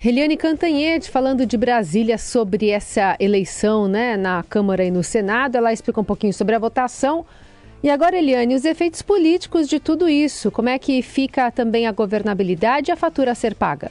Reliane 0.00 0.36
Cantanhede, 0.36 1.10
falando 1.10 1.44
de 1.44 1.56
Brasília 1.56 2.16
sobre 2.18 2.70
essa 2.70 3.16
eleição 3.18 3.88
né, 3.88 4.16
na 4.16 4.44
Câmara 4.44 4.84
e 4.84 4.92
no 4.92 5.02
Senado, 5.02 5.56
ela 5.56 5.72
explica 5.72 6.00
um 6.00 6.04
pouquinho 6.04 6.32
sobre 6.32 6.54
a 6.54 6.58
votação. 6.58 7.26
E 7.82 7.88
agora, 7.88 8.18
Eliane, 8.18 8.56
os 8.56 8.64
efeitos 8.64 9.02
políticos 9.02 9.68
de 9.68 9.78
tudo 9.78 10.08
isso, 10.08 10.50
como 10.50 10.68
é 10.68 10.78
que 10.78 11.00
fica 11.00 11.50
também 11.50 11.86
a 11.86 11.92
governabilidade 11.92 12.90
e 12.90 12.92
a 12.92 12.96
fatura 12.96 13.32
a 13.32 13.34
ser 13.36 13.54
paga? 13.54 13.90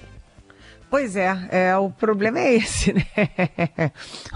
Pois 0.89 1.17
é, 1.17 1.37
é, 1.51 1.77
o 1.77 1.89
problema 1.89 2.39
é 2.39 2.55
esse, 2.55 2.93
né? 2.95 3.05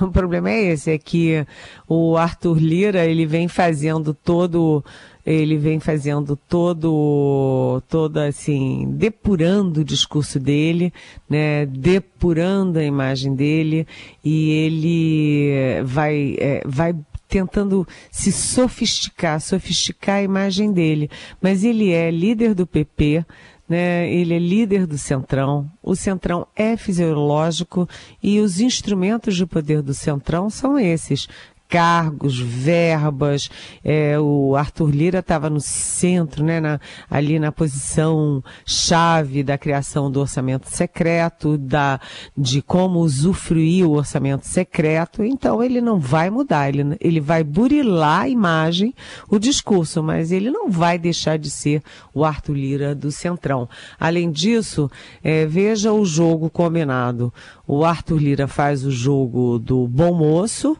o 0.01 0.10
problema 0.10 0.50
é 0.50 0.72
esse, 0.72 0.91
é 0.91 0.98
que 0.98 1.46
o 1.88 2.17
Arthur 2.17 2.58
Lira, 2.60 3.05
ele 3.05 3.25
vem 3.25 3.48
fazendo 3.48 4.13
todo, 4.13 4.84
ele 5.25 5.58
vem 5.58 5.79
fazendo 5.79 6.36
todo, 6.36 7.81
todo 7.88 8.17
assim, 8.17 8.86
depurando 8.91 9.79
o 9.79 9.86
discurso 9.86 10.41
dele, 10.41 10.93
né? 11.29 11.65
Depurando 11.65 12.79
a 12.79 12.84
imagem 12.84 13.34
dele 13.34 13.88
e 14.22 14.51
ele 14.51 15.84
vai, 15.86 16.36
é, 16.38 16.63
vai 16.65 16.93
tentando 17.31 17.88
se 18.11 18.29
sofisticar, 18.29 19.39
sofisticar 19.39 20.17
a 20.17 20.21
imagem 20.21 20.73
dele. 20.73 21.09
Mas 21.41 21.63
ele 21.63 21.93
é 21.93 22.11
líder 22.11 22.53
do 22.53 22.67
PP, 22.67 23.25
né? 23.69 24.13
Ele 24.13 24.33
é 24.33 24.39
líder 24.39 24.85
do 24.85 24.97
Centrão. 24.97 25.71
O 25.81 25.95
Centrão 25.95 26.45
é 26.53 26.75
fisiológico 26.75 27.88
e 28.21 28.41
os 28.41 28.59
instrumentos 28.59 29.33
de 29.33 29.45
poder 29.45 29.81
do 29.81 29.93
Centrão 29.93 30.50
são 30.50 30.77
esses: 30.77 31.29
cargos, 31.72 32.38
verbas. 32.38 33.50
É, 33.82 34.20
o 34.20 34.58
Arthur 34.58 34.90
Lira 34.90 35.20
estava 35.20 35.50
no 35.50 35.62
centro, 35.62 36.44
né, 36.44 36.60
na, 36.60 36.82
ali 37.10 37.40
na 37.40 37.50
posição 37.50 38.44
chave 38.66 39.42
da 39.42 39.58
criação 39.58 40.12
do 40.12 40.20
orçamento 40.20 40.70
secreto, 40.70 41.58
da, 41.58 42.01
de 42.38 42.62
como 42.62 43.00
usufruir 43.00 43.88
o 43.88 43.94
orçamento 43.94 44.46
secreto. 44.46 45.24
Então 45.24 45.63
ele 45.63 45.80
não 45.80 45.98
vai 45.98 46.30
mudar, 46.30 46.68
ele, 46.68 46.98
ele 47.00 47.22
vai 47.22 47.42
burilar 47.42 48.24
a 48.24 48.30
imagem, 48.30 48.94
o 49.30 49.40
discurso, 49.40 50.04
mas 50.04 50.34
ele 50.34 50.51
não 50.51 50.70
vai 50.70 51.00
deixar 51.00 51.40
de 51.40 51.50
ser 51.50 51.82
o 52.13 52.25
Arthur 52.25 52.54
Lira 52.54 52.94
do 52.94 53.13
Centrão. 53.13 53.70
Além 53.98 54.30
disso, 54.30 54.92
é, 55.24 55.46
veja 55.46 55.94
o 55.94 56.04
jogo 56.04 56.50
combinado. 56.50 57.34
O 57.66 57.86
Arthur 57.86 58.18
Lira 58.18 58.48
faz 58.48 58.84
o 58.84 58.92
jogo 58.92 59.58
do 59.58 59.88
bom 59.88 60.13
moço, 60.13 60.78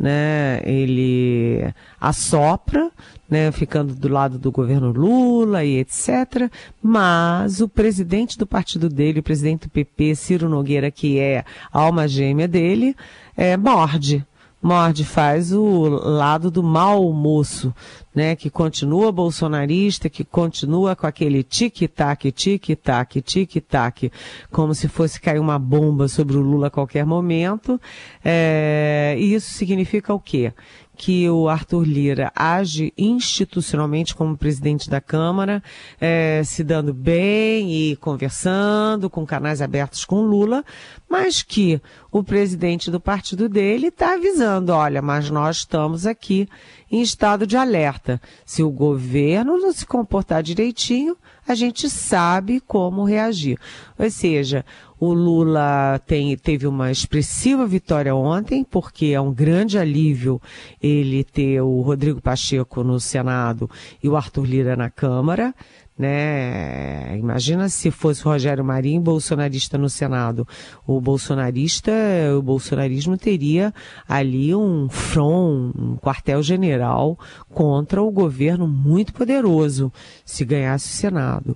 né? 0.00 0.62
Ele 0.64 1.62
assopra, 2.00 2.90
né? 3.28 3.52
Ficando 3.52 3.94
do 3.94 4.08
lado 4.08 4.38
do 4.38 4.50
governo 4.50 4.90
Lula 4.90 5.62
e 5.62 5.76
etc. 5.76 6.50
Mas 6.82 7.60
o 7.60 7.68
presidente 7.68 8.38
do 8.38 8.46
partido 8.46 8.88
dele, 8.88 9.20
o 9.20 9.22
presidente 9.22 9.68
do 9.68 9.70
PP, 9.70 10.14
Ciro 10.14 10.48
Nogueira, 10.48 10.90
que 10.90 11.18
é 11.18 11.44
a 11.70 11.80
alma 11.80 12.08
gêmea 12.08 12.48
dele, 12.48 12.96
é, 13.36 13.58
morde, 13.58 14.26
morde, 14.62 15.04
faz 15.04 15.52
o 15.52 15.86
lado 15.88 16.50
do 16.50 16.62
mau 16.62 17.12
moço, 17.12 17.74
né, 18.14 18.34
que 18.34 18.50
continua 18.50 19.12
bolsonarista, 19.12 20.08
que 20.08 20.24
continua 20.24 20.96
com 20.96 21.06
aquele 21.06 21.42
tic-tac, 21.42 22.30
tic-tac, 22.32 23.22
tic-tac, 23.22 24.10
como 24.50 24.74
se 24.74 24.88
fosse 24.88 25.20
cair 25.20 25.38
uma 25.38 25.58
bomba 25.58 26.08
sobre 26.08 26.36
o 26.36 26.40
Lula 26.40 26.66
a 26.66 26.70
qualquer 26.70 27.06
momento. 27.06 27.80
É, 28.24 29.14
e 29.18 29.34
isso 29.34 29.52
significa 29.52 30.12
o 30.12 30.20
quê? 30.20 30.52
Que 31.00 31.30
o 31.30 31.48
Arthur 31.48 31.82
Lira 31.88 32.30
age 32.36 32.92
institucionalmente 32.96 34.14
como 34.14 34.36
presidente 34.36 34.90
da 34.90 35.00
Câmara, 35.00 35.62
é, 35.98 36.42
se 36.44 36.62
dando 36.62 36.92
bem 36.92 37.72
e 37.72 37.96
conversando 37.96 39.08
com 39.08 39.24
canais 39.24 39.62
abertos 39.62 40.04
com 40.04 40.20
Lula, 40.20 40.62
mas 41.08 41.42
que 41.42 41.80
o 42.12 42.22
presidente 42.22 42.90
do 42.90 43.00
partido 43.00 43.48
dele 43.48 43.86
está 43.86 44.12
avisando, 44.12 44.74
olha, 44.74 45.00
mas 45.00 45.30
nós 45.30 45.58
estamos 45.58 46.04
aqui 46.04 46.46
em 46.90 47.00
estado 47.00 47.46
de 47.46 47.56
alerta. 47.56 48.20
Se 48.44 48.62
o 48.62 48.70
governo 48.70 49.56
não 49.56 49.72
se 49.72 49.86
comportar 49.86 50.42
direitinho, 50.42 51.16
a 51.50 51.54
gente 51.54 51.88
sabe 51.88 52.60
como 52.60 53.04
reagir. 53.04 53.58
Ou 53.98 54.10
seja, 54.10 54.64
o 54.98 55.12
Lula 55.12 56.00
tem, 56.06 56.36
teve 56.36 56.66
uma 56.66 56.90
expressiva 56.90 57.66
vitória 57.66 58.14
ontem, 58.14 58.62
porque 58.62 59.06
é 59.06 59.20
um 59.20 59.32
grande 59.32 59.78
alívio 59.78 60.40
ele 60.82 61.24
ter 61.24 61.60
o 61.60 61.80
Rodrigo 61.80 62.20
Pacheco 62.20 62.84
no 62.84 63.00
Senado 63.00 63.68
e 64.02 64.08
o 64.08 64.16
Arthur 64.16 64.44
Lira 64.44 64.76
na 64.76 64.90
Câmara 64.90 65.54
né? 66.00 67.14
Imagina 67.18 67.68
se 67.68 67.90
fosse 67.90 68.22
Rogério 68.22 68.64
Marinho, 68.64 69.02
bolsonarista 69.02 69.76
no 69.76 69.90
Senado. 69.90 70.48
O 70.86 70.98
bolsonarista, 70.98 71.92
o 72.38 72.40
bolsonarismo 72.40 73.18
teria 73.18 73.74
ali 74.08 74.54
um 74.54 74.88
front, 74.88 75.74
um 75.76 75.96
quartel-general 75.98 77.18
contra 77.52 78.02
o 78.02 78.10
governo 78.10 78.66
muito 78.66 79.12
poderoso 79.12 79.92
se 80.24 80.42
ganhasse 80.42 80.86
o 80.86 80.96
Senado. 80.96 81.54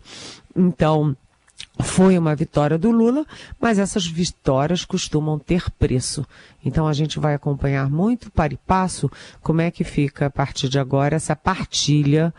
Então, 0.55 1.17
foi 1.81 2.17
uma 2.17 2.37
vitória 2.37 2.79
do 2.79 2.91
Lula, 2.91 3.27
mas 3.61 3.79
essas 3.79 4.07
vitórias 4.07 4.85
costumam 4.85 5.39
ter 5.39 5.69
preço. 5.73 6.25
Então 6.65 6.87
a 6.87 6.93
gente 6.93 7.19
vai 7.19 7.35
acompanhar 7.35 7.91
muito 7.91 8.31
para 8.31 8.55
e 8.55 8.57
passo 8.57 9.11
como 9.43 9.61
é 9.61 9.71
que 9.71 9.85
fica 9.85 10.27
a 10.27 10.31
partir 10.31 10.69
de 10.69 10.79
agora 10.79 11.17
essa 11.17 11.37
partilha 11.37 12.33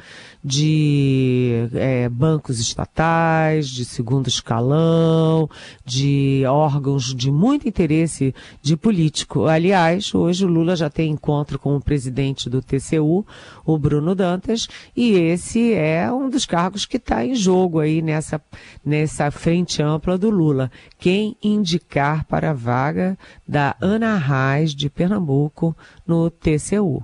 de 0.44 1.68
é, 1.74 2.10
bancos 2.10 2.60
estatais, 2.60 3.68
de 3.68 3.86
segundo 3.86 4.28
escalão, 4.28 5.50
de 5.84 6.44
órgãos 6.48 7.14
de 7.14 7.30
muito 7.30 7.68
interesse 7.68 8.34
de 8.62 8.78
político. 8.78 9.46
Aliás, 9.46 10.14
hoje 10.16 10.46
o 10.46 10.50
Lula 10.50 10.76
já 10.76 10.90
tem 10.90 11.12
encontro 11.12 11.60
com 11.60 11.76
o 11.76 11.82
presidente 11.82 12.50
do 12.50 12.62
TCU, 12.62 13.26
o 13.66 13.78
Bruno 13.78 14.16
Dantas, 14.16 14.68
e 14.96 15.12
esse 15.12 15.74
é 15.74 16.12
um 16.12 16.30
dos 16.30 16.46
cargos 16.46 16.86
que 16.86 16.98
está 16.98 17.26
em 17.26 17.36
jogo 17.36 17.80
aí 17.80 18.02
nessa, 18.02 18.42
nessa 18.84 19.25
frente 19.32 19.82
ampla 19.82 20.18
do 20.18 20.30
Lula. 20.30 20.72
Quem 21.00 21.36
indicar 21.44 22.26
para 22.26 22.52
a 22.52 22.54
vaga 22.54 23.18
da 23.48 23.76
Ana 23.82 24.14
Arraes, 24.14 24.74
de 24.74 24.90
Pernambuco, 24.90 25.76
no 26.06 26.30
TCU. 26.30 27.04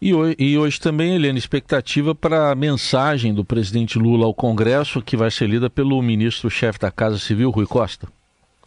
E 0.00 0.12
hoje, 0.12 0.36
e 0.38 0.58
hoje 0.58 0.78
também, 0.78 1.14
Helena, 1.14 1.38
expectativa 1.38 2.14
para 2.14 2.50
a 2.50 2.54
mensagem 2.54 3.32
do 3.32 3.44
presidente 3.44 3.98
Lula 3.98 4.26
ao 4.26 4.34
Congresso, 4.34 5.00
que 5.00 5.16
vai 5.16 5.30
ser 5.30 5.48
lida 5.48 5.70
pelo 5.70 6.00
ministro-chefe 6.02 6.78
da 6.78 6.90
Casa 6.90 7.18
Civil, 7.18 7.50
Rui 7.50 7.66
Costa. 7.66 8.06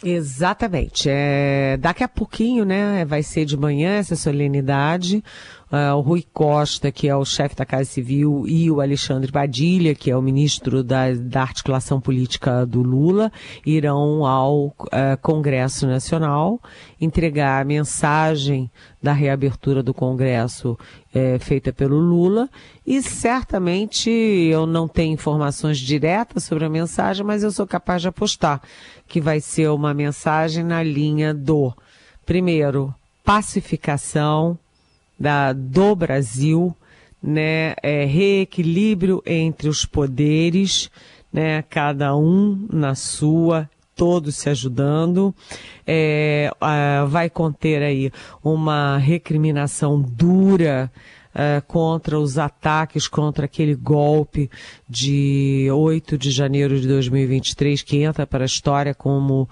Exatamente. 0.04 1.10
É, 1.10 1.78
daqui 1.78 2.04
a 2.04 2.08
pouquinho, 2.08 2.64
né, 2.64 3.04
vai 3.06 3.22
ser 3.22 3.46
de 3.46 3.58
manhã 3.58 3.96
essa 3.96 4.16
solenidade. 4.16 5.24
Uh, 5.72 5.96
o 5.96 6.02
Rui 6.02 6.26
Costa, 6.34 6.92
que 6.92 7.08
é 7.08 7.16
o 7.16 7.24
chefe 7.24 7.56
da 7.56 7.64
Casa 7.64 7.86
Civil, 7.86 8.46
e 8.48 8.72
o 8.72 8.82
Alexandre 8.82 9.32
Padilha, 9.32 9.94
que 9.94 10.10
é 10.10 10.18
o 10.18 10.22
ministro 10.22 10.84
da, 10.84 11.14
da 11.14 11.42
articulação 11.42 12.02
política 12.02 12.66
do 12.66 12.82
Lula, 12.82 13.32
irão 13.64 14.26
ao 14.26 14.68
uh, 14.68 14.76
Congresso 15.22 15.86
Nacional 15.86 16.60
entregar 17.00 17.62
a 17.62 17.66
mensagem 17.66 18.70
da 19.02 19.14
reabertura 19.14 19.84
do 19.84 19.94
Congresso 19.94 20.72
uh, 20.72 21.40
feita 21.40 21.72
pelo 21.72 21.98
Lula. 21.98 22.50
E 22.86 23.00
certamente 23.04 24.10
eu 24.10 24.66
não 24.66 24.88
tenho 24.88 25.14
informações 25.14 25.78
diretas 25.78 26.46
sobre 26.46 26.66
a 26.66 26.70
mensagem, 26.70 27.24
mas 27.24 27.44
eu 27.44 27.52
sou 27.52 27.68
capaz 27.68 28.02
de 28.02 28.08
apostar 28.08 28.60
que 29.08 29.22
vai 29.22 29.40
ser 29.40 29.70
uma 29.70 29.94
mensagem 29.94 30.64
na 30.64 30.82
linha 30.82 31.32
do, 31.32 31.72
primeiro, 32.26 32.94
pacificação 33.24 34.58
da, 35.20 35.54
do 35.54 35.96
Brasil, 35.96 36.76
né, 37.22 37.74
é, 37.84 38.06
reequilíbrio 38.06 39.22
entre 39.26 39.68
os 39.68 39.86
poderes, 39.86 40.90
né, 41.32 41.62
cada 41.64 42.16
um 42.16 42.68
na 42.72 42.96
sua, 42.96 43.70
todos 43.96 44.38
se 44.38 44.50
ajudando, 44.50 45.36
é, 45.86 46.50
vai 47.10 47.30
conter 47.30 47.84
aí 47.84 48.12
uma 48.44 48.98
recriminação 48.98 50.02
dura 50.02 50.90
uh, 51.34 51.62
contra 51.68 52.20
os 52.20 52.38
ataques, 52.38 53.08
contra 53.08 53.46
aquele 53.46 53.76
golpe 53.76 54.50
de 54.88 55.68
8 55.72 56.18
de 56.18 56.32
janeiro 56.32 56.80
de 56.80 56.88
2023, 56.88 57.82
que 57.82 57.98
entra 58.04 58.26
para 58.26 58.44
a 58.44 58.46
história 58.46 58.94
como 58.94 59.50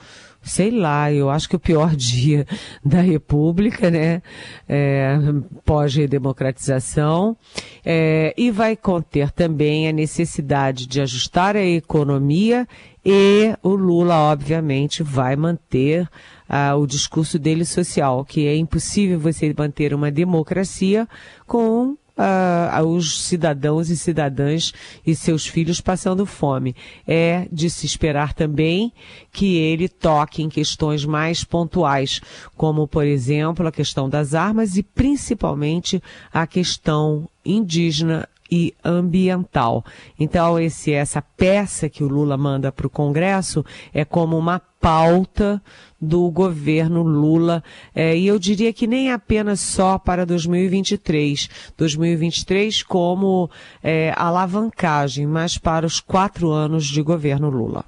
sei 0.47 0.71
lá, 0.71 1.11
eu 1.11 1.29
acho 1.29 1.49
que 1.49 1.55
o 1.55 1.59
pior 1.59 1.93
dia 1.95 2.45
da 2.83 3.01
República, 3.01 3.91
né? 3.91 4.21
É, 4.67 5.17
Pós-redemocratização. 5.65 7.37
É, 7.85 8.33
e 8.37 8.49
vai 8.49 8.75
conter 8.75 9.31
também 9.31 9.87
a 9.87 9.91
necessidade 9.91 10.87
de 10.87 11.01
ajustar 11.01 11.55
a 11.55 11.63
economia 11.63 12.67
e 13.09 13.55
o 13.63 13.69
Lula, 13.69 14.15
obviamente, 14.15 15.01
vai 15.01 15.37
manter 15.37 16.09
ah, 16.49 16.75
o 16.75 16.85
discurso 16.85 17.39
dele 17.39 17.63
social, 17.63 18.25
que 18.25 18.45
é 18.45 18.55
impossível 18.57 19.17
você 19.17 19.55
manter 19.57 19.93
uma 19.93 20.11
democracia 20.11 21.07
com 21.45 21.95
uh, 22.17 22.83
os 22.85 23.23
cidadãos 23.23 23.89
e 23.89 23.97
cidadãs 23.97 24.73
e 25.05 25.15
seus 25.15 25.45
filhos 25.45 25.79
passando 25.79 26.25
fome. 26.25 26.75
É 27.07 27.47
de 27.51 27.69
se 27.69 27.85
esperar 27.85 28.33
também 28.33 28.91
que 29.31 29.57
ele 29.57 29.87
toque 29.87 30.41
em 30.41 30.49
questões 30.49 31.05
mais 31.05 31.43
pontuais, 31.43 32.19
como, 32.55 32.87
por 32.87 33.05
exemplo, 33.05 33.67
a 33.67 33.71
questão 33.71 34.09
das 34.09 34.33
armas 34.33 34.77
e 34.77 34.83
principalmente 34.83 36.01
a 36.33 36.47
questão 36.47 37.29
indígena 37.45 38.27
e 38.49 38.73
ambiental. 38.83 39.83
Então, 40.19 40.59
esse, 40.59 40.91
essa 40.93 41.21
peça 41.21 41.89
que 41.89 42.03
o 42.03 42.07
Lula 42.07 42.37
manda 42.37 42.71
para 42.71 42.87
o 42.87 42.89
Congresso 42.89 43.63
é 43.93 44.05
como 44.05 44.37
uma 44.37 44.59
pauta 44.79 45.61
do 45.99 46.29
governo 46.29 47.01
Lula, 47.01 47.63
é, 47.93 48.15
e 48.15 48.27
eu 48.27 48.37
diria 48.37 48.71
que 48.71 48.85
nem 48.85 49.11
apenas 49.11 49.59
só 49.59 49.97
para 49.97 50.25
2023, 50.25 51.49
2023 51.75 52.83
como 52.83 53.49
é, 53.83 54.13
alavancagem, 54.15 55.25
mas 55.25 55.57
para 55.57 55.85
os 55.85 55.99
quatro 55.99 56.51
anos 56.51 56.85
de 56.85 57.01
governo 57.01 57.49
Lula. 57.49 57.83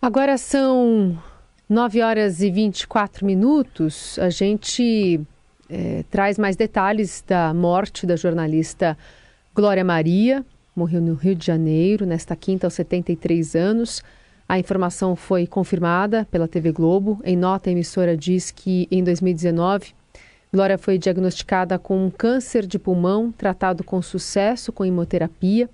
Agora 0.00 0.38
são 0.38 1.18
9 1.68 2.02
horas 2.02 2.40
e 2.40 2.50
24 2.50 3.24
minutos. 3.24 4.18
A 4.18 4.30
gente 4.30 5.20
é, 5.68 6.04
traz 6.10 6.38
mais 6.38 6.56
detalhes 6.56 7.22
da 7.26 7.52
morte 7.54 8.06
da 8.06 8.16
jornalista 8.16 8.96
Glória 9.54 9.84
Maria. 9.84 10.44
Morreu 10.74 11.00
no 11.00 11.14
Rio 11.14 11.34
de 11.34 11.46
Janeiro, 11.46 12.04
nesta 12.04 12.34
quinta, 12.34 12.66
aos 12.66 12.74
73 12.74 13.54
anos. 13.54 14.02
A 14.48 14.58
informação 14.58 15.16
foi 15.16 15.46
confirmada 15.46 16.26
pela 16.30 16.46
TV 16.46 16.70
Globo. 16.70 17.20
Em 17.24 17.36
nota, 17.36 17.70
a 17.70 17.72
emissora 17.72 18.16
diz 18.16 18.50
que 18.50 18.86
em 18.90 19.02
2019, 19.02 19.94
Glória 20.52 20.78
foi 20.78 20.98
diagnosticada 20.98 21.78
com 21.78 22.06
um 22.06 22.10
câncer 22.10 22.66
de 22.66 22.78
pulmão, 22.78 23.32
tratado 23.32 23.82
com 23.82 24.00
sucesso 24.00 24.72
com 24.72 24.84
hemoterapia. 24.84 25.68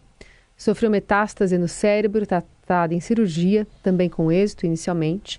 Sofreu 0.57 0.91
metástase 0.91 1.59
no 1.59 1.69
cérebro, 1.69 2.27
tratada 2.27 2.95
em 2.95 3.01
cirurgia, 3.01 3.67
também 3.83 4.09
com 4.09 4.31
êxito 4.31 4.65
inicialmente. 4.65 5.39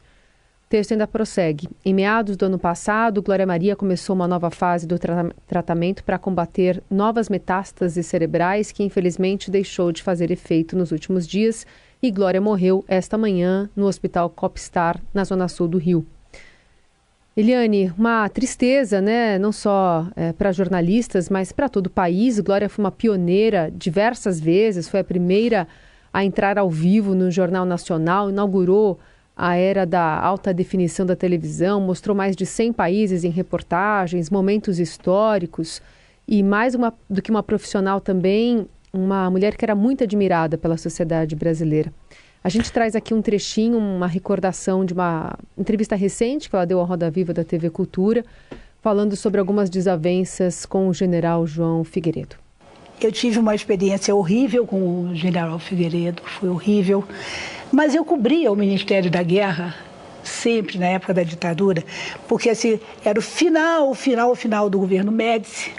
O 0.66 0.70
texto 0.70 0.92
ainda 0.92 1.08
prossegue. 1.08 1.70
Em 1.84 1.94
meados 1.94 2.38
do 2.38 2.46
ano 2.46 2.60
passado, 2.60 3.22
Glória 3.22 3.48
Maria 3.48 3.76
começou 3.76 4.16
uma 4.16 4.28
nova 4.28 4.52
fase 4.52 4.86
do 4.86 5.00
tra 5.00 5.30
tratamento 5.48 6.04
para 6.04 6.20
combater 6.20 6.84
novas 6.90 7.30
metástases 7.30 8.06
cerebrais 8.06 8.72
que 8.72 8.84
infelizmente 8.84 9.50
deixou 9.50 9.92
de 9.92 10.04
fazer 10.04 10.32
efeito 10.32 10.78
nos 10.78 10.92
últimos 10.92 11.26
dias 11.28 11.66
e 12.02 12.10
Glória 12.10 12.42
morreu 12.42 12.84
esta 12.88 13.18
manhã 13.18 13.70
no 13.76 13.86
Hospital 13.86 14.30
Copstar, 14.30 15.00
na 15.14 15.24
zona 15.24 15.48
sul 15.48 15.68
do 15.68 15.78
Rio. 15.78 16.06
Eliane, 17.38 17.94
uma 17.98 18.28
tristeza, 18.28 19.00
né? 19.00 19.40
Não 19.40 19.52
só 19.52 20.08
é, 20.16 20.34
para 20.34 20.52
jornalistas, 20.52 21.30
mas 21.30 21.52
para 21.52 21.70
todo 21.70 21.88
o 21.88 21.90
país. 21.92 22.40
Glória 22.40 22.68
foi 22.68 22.84
uma 22.84 22.92
pioneira 22.92 23.72
diversas 23.74 24.40
vezes, 24.40 24.90
foi 24.90 25.00
a 25.00 25.04
primeira 25.04 25.68
a 26.12 26.26
entrar 26.26 26.58
ao 26.58 26.70
vivo 26.70 27.16
no 27.16 27.32
Jornal 27.32 27.66
Nacional, 27.66 28.30
inaugurou 28.30 29.00
a 29.36 29.56
era 29.56 29.86
da 29.86 30.20
alta 30.20 30.54
definição 30.54 31.06
da 31.06 31.16
televisão, 31.16 31.80
mostrou 31.80 32.16
mais 32.16 32.36
de 32.36 32.46
100 32.46 32.74
países 32.74 33.24
em 33.24 33.30
reportagens, 33.30 34.30
momentos 34.30 34.78
históricos 34.78 35.82
e 36.28 36.44
mais 36.44 36.76
uma, 36.76 36.94
do 37.10 37.22
que 37.22 37.32
uma 37.32 37.42
profissional 37.42 38.02
também 38.02 38.68
uma 38.94 39.30
mulher 39.30 39.56
que 39.56 39.64
era 39.64 39.76
muito 39.76 40.04
admirada 40.04 40.58
pela 40.58 40.78
sociedade 40.78 41.36
brasileira. 41.36 41.94
A 42.44 42.50
gente 42.50 42.72
traz 42.72 42.96
aqui 42.96 43.14
um 43.14 43.22
trechinho, 43.22 43.78
uma 43.78 44.08
recordação 44.08 44.84
de 44.84 44.94
uma 44.94 45.38
entrevista 45.58 45.96
recente 45.96 46.50
que 46.50 46.56
ela 46.56 46.66
deu 46.66 46.82
à 46.82 46.84
Roda 46.84 47.10
Viva 47.10 47.34
da 47.34 47.44
TV 47.44 47.70
Cultura, 47.70 48.26
falando 48.82 49.16
sobre 49.16 49.40
algumas 49.40 49.70
desavenças 49.70 50.66
com 50.66 50.88
o 50.88 50.94
general 50.94 51.46
João 51.46 51.84
Figueiredo. 51.84 52.36
Eu 53.00 53.12
tive 53.12 53.40
uma 53.40 53.54
experiência 53.54 54.16
horrível 54.16 54.66
com 54.66 55.04
o 55.06 55.16
general 55.16 55.60
Figueiredo, 55.60 56.22
foi 56.26 56.50
horrível, 56.50 57.04
mas 57.72 57.94
eu 57.94 58.04
cobria 58.04 58.52
o 58.52 58.56
Ministério 58.56 59.10
da 59.10 59.24
Guerra 59.24 59.76
sempre 60.24 60.78
na 60.78 60.88
época 60.88 61.14
da 61.14 61.24
ditadura, 61.24 61.84
porque 62.28 62.50
assim, 62.50 62.80
era 63.04 63.18
o 63.18 63.22
final, 63.22 63.90
o 63.90 63.96
final, 63.96 64.32
o 64.32 64.36
final 64.36 64.70
do 64.70 64.80
governo 64.80 65.12
Médici 65.12 65.72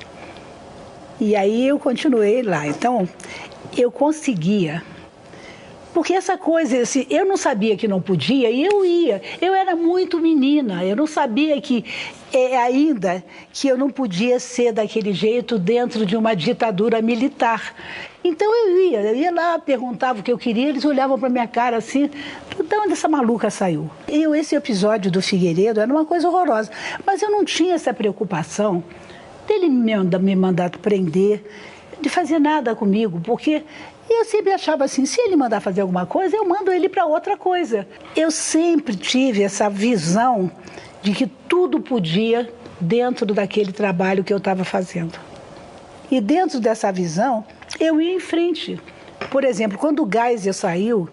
e 1.22 1.36
aí 1.36 1.68
eu 1.68 1.78
continuei 1.78 2.42
lá. 2.42 2.66
Então, 2.66 3.08
eu 3.76 3.92
conseguia 3.92 4.82
Porque 5.94 6.14
essa 6.14 6.38
coisa, 6.38 6.80
assim, 6.80 7.06
eu 7.10 7.24
não 7.26 7.36
sabia 7.36 7.76
que 7.76 7.86
não 7.86 8.00
podia 8.00 8.50
e 8.50 8.64
eu 8.64 8.84
ia. 8.84 9.22
Eu 9.40 9.54
era 9.54 9.76
muito 9.76 10.18
menina, 10.18 10.84
eu 10.84 10.96
não 10.96 11.06
sabia 11.06 11.60
que 11.60 11.84
é, 12.32 12.56
ainda 12.56 13.22
que 13.52 13.68
eu 13.68 13.76
não 13.76 13.90
podia 13.90 14.40
ser 14.40 14.72
daquele 14.72 15.12
jeito 15.12 15.58
dentro 15.58 16.06
de 16.06 16.16
uma 16.16 16.34
ditadura 16.34 17.02
militar. 17.02 17.74
Então 18.24 18.48
eu 18.52 18.90
ia, 18.90 19.00
eu 19.02 19.16
ia 19.16 19.30
lá, 19.30 19.58
perguntava 19.58 20.20
o 20.20 20.22
que 20.22 20.32
eu 20.32 20.38
queria, 20.38 20.70
eles 20.70 20.84
olhavam 20.84 21.18
para 21.18 21.28
minha 21.28 21.46
cara 21.46 21.76
assim, 21.76 22.08
de 22.08 22.76
onde 22.76 22.94
essa 22.94 23.08
maluca 23.08 23.50
saiu? 23.50 23.90
E 24.08 24.24
esse 24.36 24.56
episódio 24.56 25.10
do 25.10 25.20
Figueiredo 25.20 25.78
era 25.78 25.92
uma 25.92 26.06
coisa 26.06 26.26
horrorosa, 26.26 26.70
mas 27.06 27.20
eu 27.20 27.30
não 27.30 27.44
tinha 27.44 27.74
essa 27.74 27.92
preocupação 27.92 28.82
dele 29.52 29.68
me 29.68 30.36
mandar 30.36 30.70
prender, 30.70 31.44
de 32.00 32.08
fazer 32.08 32.38
nada 32.38 32.74
comigo, 32.74 33.20
porque 33.22 33.62
eu 34.08 34.24
sempre 34.24 34.52
achava 34.52 34.84
assim, 34.84 35.06
se 35.06 35.20
ele 35.20 35.36
mandar 35.36 35.60
fazer 35.60 35.82
alguma 35.82 36.06
coisa, 36.06 36.36
eu 36.36 36.46
mando 36.48 36.72
ele 36.72 36.88
para 36.88 37.06
outra 37.06 37.36
coisa. 37.36 37.86
Eu 38.16 38.30
sempre 38.30 38.96
tive 38.96 39.42
essa 39.42 39.68
visão 39.68 40.50
de 41.02 41.12
que 41.12 41.26
tudo 41.26 41.80
podia 41.80 42.52
dentro 42.80 43.26
daquele 43.26 43.72
trabalho 43.72 44.24
que 44.24 44.32
eu 44.32 44.38
estava 44.38 44.64
fazendo. 44.64 45.18
E 46.10 46.20
dentro 46.20 46.60
dessa 46.60 46.90
visão, 46.90 47.44
eu 47.78 48.00
ia 48.00 48.14
em 48.14 48.20
frente. 48.20 48.80
Por 49.30 49.44
exemplo, 49.44 49.78
quando 49.78 50.04
o 50.04 50.10
Geisel 50.10 50.52
saiu, 50.52 51.08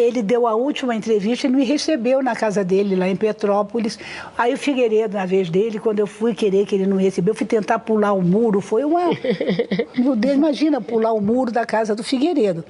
ele 0.00 0.22
deu 0.22 0.46
a 0.46 0.54
última 0.54 0.94
entrevista, 0.94 1.46
ele 1.46 1.56
me 1.56 1.64
recebeu 1.64 2.22
na 2.22 2.34
casa 2.34 2.62
dele, 2.62 2.94
lá 2.94 3.08
em 3.08 3.16
Petrópolis. 3.16 3.98
Aí 4.36 4.54
o 4.54 4.58
Figueiredo, 4.58 5.16
na 5.16 5.26
vez 5.26 5.48
dele, 5.48 5.78
quando 5.78 6.00
eu 6.00 6.06
fui 6.06 6.34
querer 6.34 6.66
que 6.66 6.74
ele 6.74 6.86
não 6.86 6.96
recebeu, 6.96 7.32
eu 7.32 7.36
fui 7.36 7.46
tentar 7.46 7.78
pular 7.78 8.12
o 8.12 8.22
muro. 8.22 8.60
Foi 8.60 8.84
uma. 8.84 9.10
Meu 9.96 10.14
Deus, 10.14 10.34
imagina 10.34 10.80
pular 10.80 11.12
o 11.12 11.20
muro 11.20 11.50
da 11.50 11.64
casa 11.64 11.94
do 11.94 12.02
Figueiredo. 12.02 12.64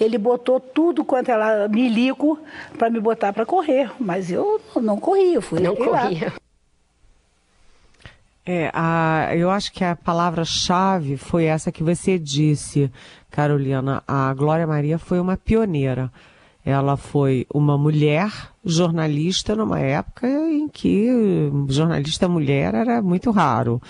Ele 0.00 0.18
botou 0.18 0.58
tudo 0.58 1.04
quanto 1.04 1.30
ela 1.30 1.68
milico 1.68 2.38
para 2.76 2.90
me 2.90 2.98
botar 2.98 3.32
para 3.32 3.46
correr, 3.46 3.90
mas 4.00 4.30
eu 4.30 4.60
não 4.76 4.98
corri, 4.98 5.34
eu 5.34 5.42
fui 5.42 5.60
Não 5.60 5.76
corria. 5.76 6.28
Lá. 6.28 6.32
É, 8.44 8.70
a, 8.74 9.28
eu 9.36 9.50
acho 9.50 9.72
que 9.72 9.84
a 9.84 9.94
palavra-chave 9.94 11.16
foi 11.16 11.44
essa 11.44 11.70
que 11.70 11.82
você 11.82 12.18
disse, 12.18 12.90
Carolina. 13.30 14.02
A 14.06 14.34
Glória 14.34 14.66
Maria 14.66 14.98
foi 14.98 15.20
uma 15.20 15.36
pioneira. 15.36 16.10
Ela 16.64 16.96
foi 16.96 17.46
uma 17.52 17.76
mulher 17.76 18.30
jornalista 18.64 19.56
numa 19.56 19.80
época 19.80 20.28
em 20.28 20.68
que 20.68 21.08
jornalista 21.68 22.28
mulher 22.28 22.74
era 22.74 23.02
muito 23.02 23.30
raro. 23.30 23.82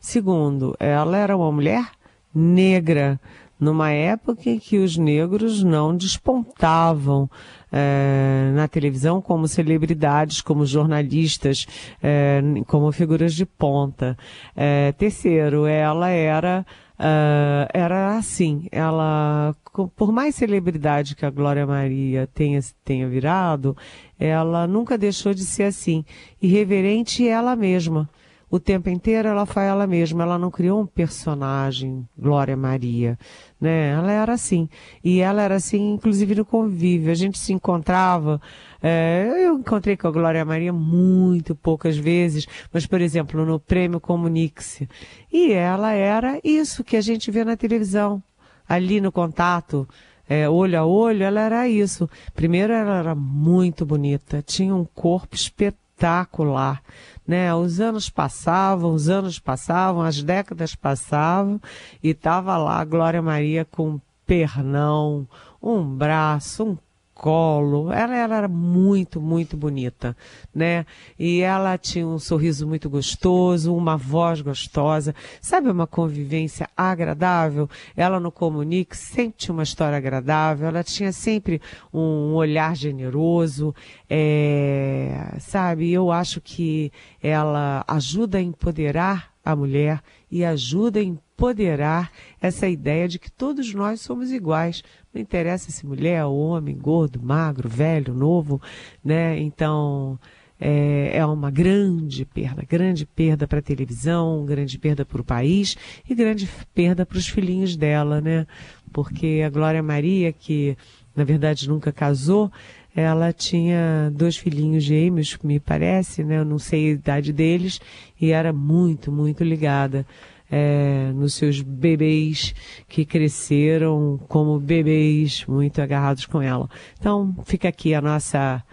Segundo, 0.00 0.76
ela 0.78 1.16
era 1.16 1.36
uma 1.36 1.50
mulher 1.50 1.90
negra 2.34 3.20
numa 3.60 3.90
época 3.90 4.48
em 4.48 4.58
que 4.58 4.78
os 4.78 4.96
negros 4.96 5.62
não 5.62 5.94
despontavam 5.94 7.28
é, 7.70 8.50
na 8.54 8.66
televisão 8.66 9.20
como 9.20 9.46
celebridades, 9.46 10.40
como 10.40 10.64
jornalistas, 10.64 11.66
é, 12.02 12.40
como 12.66 12.90
figuras 12.90 13.34
de 13.34 13.44
ponta. 13.44 14.16
É, 14.56 14.92
terceiro, 14.92 15.66
ela 15.66 16.08
era 16.08 16.64
Uh, 17.00 17.64
era 17.72 18.18
assim, 18.18 18.68
ela, 18.70 19.56
por 19.96 20.12
mais 20.12 20.34
celebridade 20.34 21.16
que 21.16 21.24
a 21.24 21.30
Glória 21.30 21.66
Maria 21.66 22.28
tenha, 22.34 22.60
tenha 22.84 23.08
virado, 23.08 23.74
ela 24.18 24.66
nunca 24.66 24.98
deixou 24.98 25.32
de 25.32 25.46
ser 25.46 25.62
assim, 25.62 26.04
irreverente 26.42 27.26
ela 27.26 27.56
mesma 27.56 28.06
o 28.50 28.58
tempo 28.58 28.90
inteiro 28.90 29.28
ela 29.28 29.46
foi 29.46 29.64
ela 29.64 29.86
mesma, 29.86 30.24
ela 30.24 30.36
não 30.36 30.50
criou 30.50 30.80
um 30.80 30.86
personagem, 30.86 32.04
Glória 32.18 32.56
Maria, 32.56 33.16
né? 33.60 33.90
Ela 33.90 34.10
era 34.10 34.32
assim. 34.32 34.68
E 35.04 35.20
ela 35.20 35.40
era 35.42 35.54
assim, 35.54 35.92
inclusive 35.92 36.34
no 36.34 36.44
convívio. 36.44 37.12
A 37.12 37.14
gente 37.14 37.38
se 37.38 37.52
encontrava, 37.52 38.40
é, 38.82 39.30
eu 39.46 39.58
encontrei 39.58 39.96
com 39.96 40.08
a 40.08 40.10
Glória 40.10 40.44
Maria 40.44 40.72
muito 40.72 41.54
poucas 41.54 41.96
vezes, 41.96 42.48
mas, 42.72 42.86
por 42.86 43.00
exemplo, 43.00 43.46
no 43.46 43.60
Prêmio 43.60 44.00
Comunique-se. 44.00 44.88
E 45.32 45.52
ela 45.52 45.92
era 45.92 46.40
isso 46.42 46.82
que 46.82 46.96
a 46.96 47.00
gente 47.00 47.30
vê 47.30 47.44
na 47.44 47.56
televisão, 47.56 48.20
ali 48.68 49.00
no 49.00 49.12
contato, 49.12 49.88
é, 50.28 50.48
olho 50.48 50.78
a 50.78 50.84
olho, 50.84 51.22
ela 51.22 51.40
era 51.40 51.68
isso. 51.68 52.10
Primeiro, 52.34 52.72
ela 52.72 52.98
era 52.98 53.14
muito 53.14 53.86
bonita, 53.86 54.42
tinha 54.42 54.74
um 54.74 54.84
corpo 54.84 55.36
espetacular 55.36 56.82
né? 57.30 57.54
Os 57.54 57.78
anos 57.78 58.10
passavam, 58.10 58.92
os 58.92 59.08
anos 59.08 59.38
passavam, 59.38 60.02
as 60.02 60.20
décadas 60.20 60.74
passavam 60.74 61.60
e 62.02 62.12
tava 62.12 62.56
lá 62.58 62.80
a 62.80 62.84
Glória 62.84 63.22
Maria 63.22 63.64
com 63.64 63.90
um 63.90 64.00
pernão, 64.26 65.28
um 65.62 65.80
braço, 65.80 66.64
um 66.64 66.76
colo. 67.20 67.92
Ela, 67.92 68.16
ela, 68.16 68.36
era 68.36 68.48
muito, 68.48 69.20
muito 69.20 69.54
bonita, 69.54 70.16
né? 70.54 70.86
E 71.18 71.42
ela 71.42 71.76
tinha 71.76 72.06
um 72.06 72.18
sorriso 72.18 72.66
muito 72.66 72.88
gostoso, 72.88 73.74
uma 73.76 73.94
voz 73.94 74.40
gostosa, 74.40 75.14
sabe, 75.38 75.70
uma 75.70 75.86
convivência 75.86 76.66
agradável. 76.74 77.68
Ela 77.94 78.18
no 78.18 78.32
Comunique 78.32 78.96
sempre 78.96 79.34
tinha 79.36 79.52
uma 79.52 79.64
história 79.64 79.98
agradável, 79.98 80.66
ela 80.66 80.82
tinha 80.82 81.12
sempre 81.12 81.60
um 81.92 82.32
olhar 82.32 82.74
generoso, 82.74 83.74
é, 84.08 85.36
sabe? 85.40 85.92
Eu 85.92 86.10
acho 86.10 86.40
que 86.40 86.90
ela 87.22 87.84
ajuda 87.86 88.38
a 88.38 88.42
empoderar 88.42 89.30
a 89.44 89.54
mulher 89.54 90.00
e 90.30 90.42
ajuda 90.42 91.00
a 91.00 91.02
empoderar 91.40 92.12
essa 92.38 92.68
ideia 92.68 93.08
de 93.08 93.18
que 93.18 93.32
todos 93.32 93.72
nós 93.72 94.02
somos 94.02 94.30
iguais. 94.30 94.84
Não 95.12 95.20
interessa 95.20 95.70
se 95.70 95.86
mulher, 95.86 96.22
homem, 96.26 96.76
gordo, 96.76 97.18
magro, 97.20 97.66
velho, 97.66 98.12
novo, 98.12 98.60
né? 99.02 99.38
Então, 99.40 100.18
é, 100.60 101.12
é 101.14 101.24
uma 101.24 101.50
grande 101.50 102.26
perda, 102.26 102.62
grande 102.68 103.06
perda 103.06 103.48
para 103.48 103.60
a 103.60 103.62
televisão, 103.62 104.44
grande 104.44 104.78
perda 104.78 105.06
para 105.06 105.20
o 105.20 105.24
país 105.24 105.78
e 106.08 106.14
grande 106.14 106.46
perda 106.74 107.06
para 107.06 107.16
os 107.16 107.26
filhinhos 107.26 107.74
dela, 107.74 108.20
né? 108.20 108.46
Porque 108.92 109.42
a 109.44 109.48
Glória 109.48 109.82
Maria, 109.82 110.32
que 110.32 110.76
na 111.16 111.24
verdade 111.24 111.66
nunca 111.66 111.90
casou, 111.90 112.52
ela 112.94 113.32
tinha 113.32 114.12
dois 114.12 114.36
filhinhos 114.36 114.84
gêmeos, 114.84 115.38
me 115.42 115.58
parece, 115.58 116.22
né? 116.22 116.38
Eu 116.38 116.44
não 116.44 116.58
sei 116.58 116.90
a 116.90 116.92
idade 116.92 117.32
deles, 117.32 117.80
e 118.20 118.30
era 118.30 118.52
muito, 118.52 119.10
muito 119.10 119.42
ligada 119.42 120.04
é, 120.50 121.12
nos 121.14 121.34
seus 121.34 121.60
bebês 121.62 122.54
que 122.88 123.04
cresceram 123.04 124.18
como 124.28 124.58
bebês 124.58 125.44
muito 125.46 125.80
agarrados 125.80 126.26
com 126.26 126.42
ela. 126.42 126.68
Então 126.98 127.34
fica 127.44 127.68
aqui 127.68 127.94
a 127.94 128.00
nossa 128.00 128.64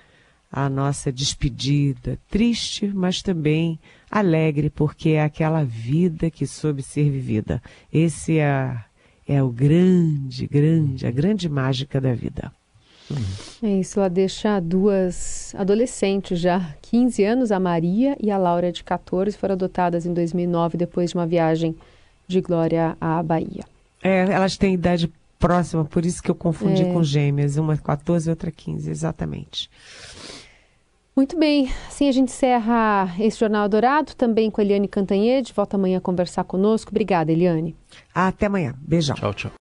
a 0.50 0.70
nossa 0.70 1.12
despedida, 1.12 2.18
triste, 2.30 2.88
mas 2.88 3.22
também 3.22 3.78
alegre, 4.10 4.70
porque 4.70 5.10
é 5.10 5.22
aquela 5.22 5.64
vida 5.64 6.32
que 6.32 6.48
soube 6.48 6.82
ser 6.82 7.10
vivida. 7.10 7.62
Esse 7.92 8.40
é, 8.40 8.78
é 9.28 9.44
o 9.44 9.50
grande, 9.50 10.48
grande, 10.48 11.06
a 11.06 11.12
grande 11.12 11.50
mágica 11.50 12.00
da 12.00 12.14
vida. 12.14 12.52
É 13.64 13.80
isso, 13.80 14.00
ela 14.00 14.10
deixa 14.10 14.60
duas 14.60 15.54
adolescentes 15.58 16.40
já, 16.40 16.76
15 16.82 17.24
anos, 17.24 17.52
a 17.52 17.60
Maria 17.60 18.18
e 18.22 18.30
a 18.30 18.38
Laura, 18.38 18.72
de 18.72 18.84
14, 18.84 19.38
foram 19.38 19.54
adotadas 19.54 20.06
em 20.06 20.14
2009 20.14 20.78
depois 20.78 21.12
de 21.12 21.16
uma 21.16 21.26
viagem 21.26 21.76
de 22.28 22.42
Glória 22.42 22.98
à 23.00 23.24
Bahia. 23.24 23.64
É, 24.04 24.32
elas 24.32 24.58
têm 24.58 24.74
idade 24.74 25.12
próxima, 25.40 25.86
por 25.86 26.06
isso 26.06 26.22
que 26.22 26.30
eu 26.30 26.36
confundi 26.36 26.84
é. 26.84 26.92
com 26.92 27.04
gêmeas, 27.04 27.58
uma 27.58 27.78
14 27.78 28.28
e 28.28 28.32
outra 28.32 28.52
15, 28.52 28.90
exatamente. 28.90 29.70
Muito 31.16 31.40
bem, 31.40 31.72
assim 31.88 32.08
a 32.08 32.12
gente 32.12 32.30
encerra 32.30 33.12
esse 33.20 33.40
Jornal 33.40 33.68
Dourado, 33.68 34.14
também 34.14 34.52
com 34.52 34.62
a 34.62 34.64
Eliane 34.64 34.88
Cantanhede, 34.88 35.52
volta 35.52 35.76
amanhã 35.76 35.98
a 35.98 36.02
conversar 36.02 36.44
conosco. 36.44 36.92
Obrigada, 36.92 37.32
Eliane. 37.32 37.76
Até 38.14 38.46
amanhã, 38.46 38.76
beijão. 38.78 39.16
Tchau, 39.16 39.34
tchau. 39.34 39.52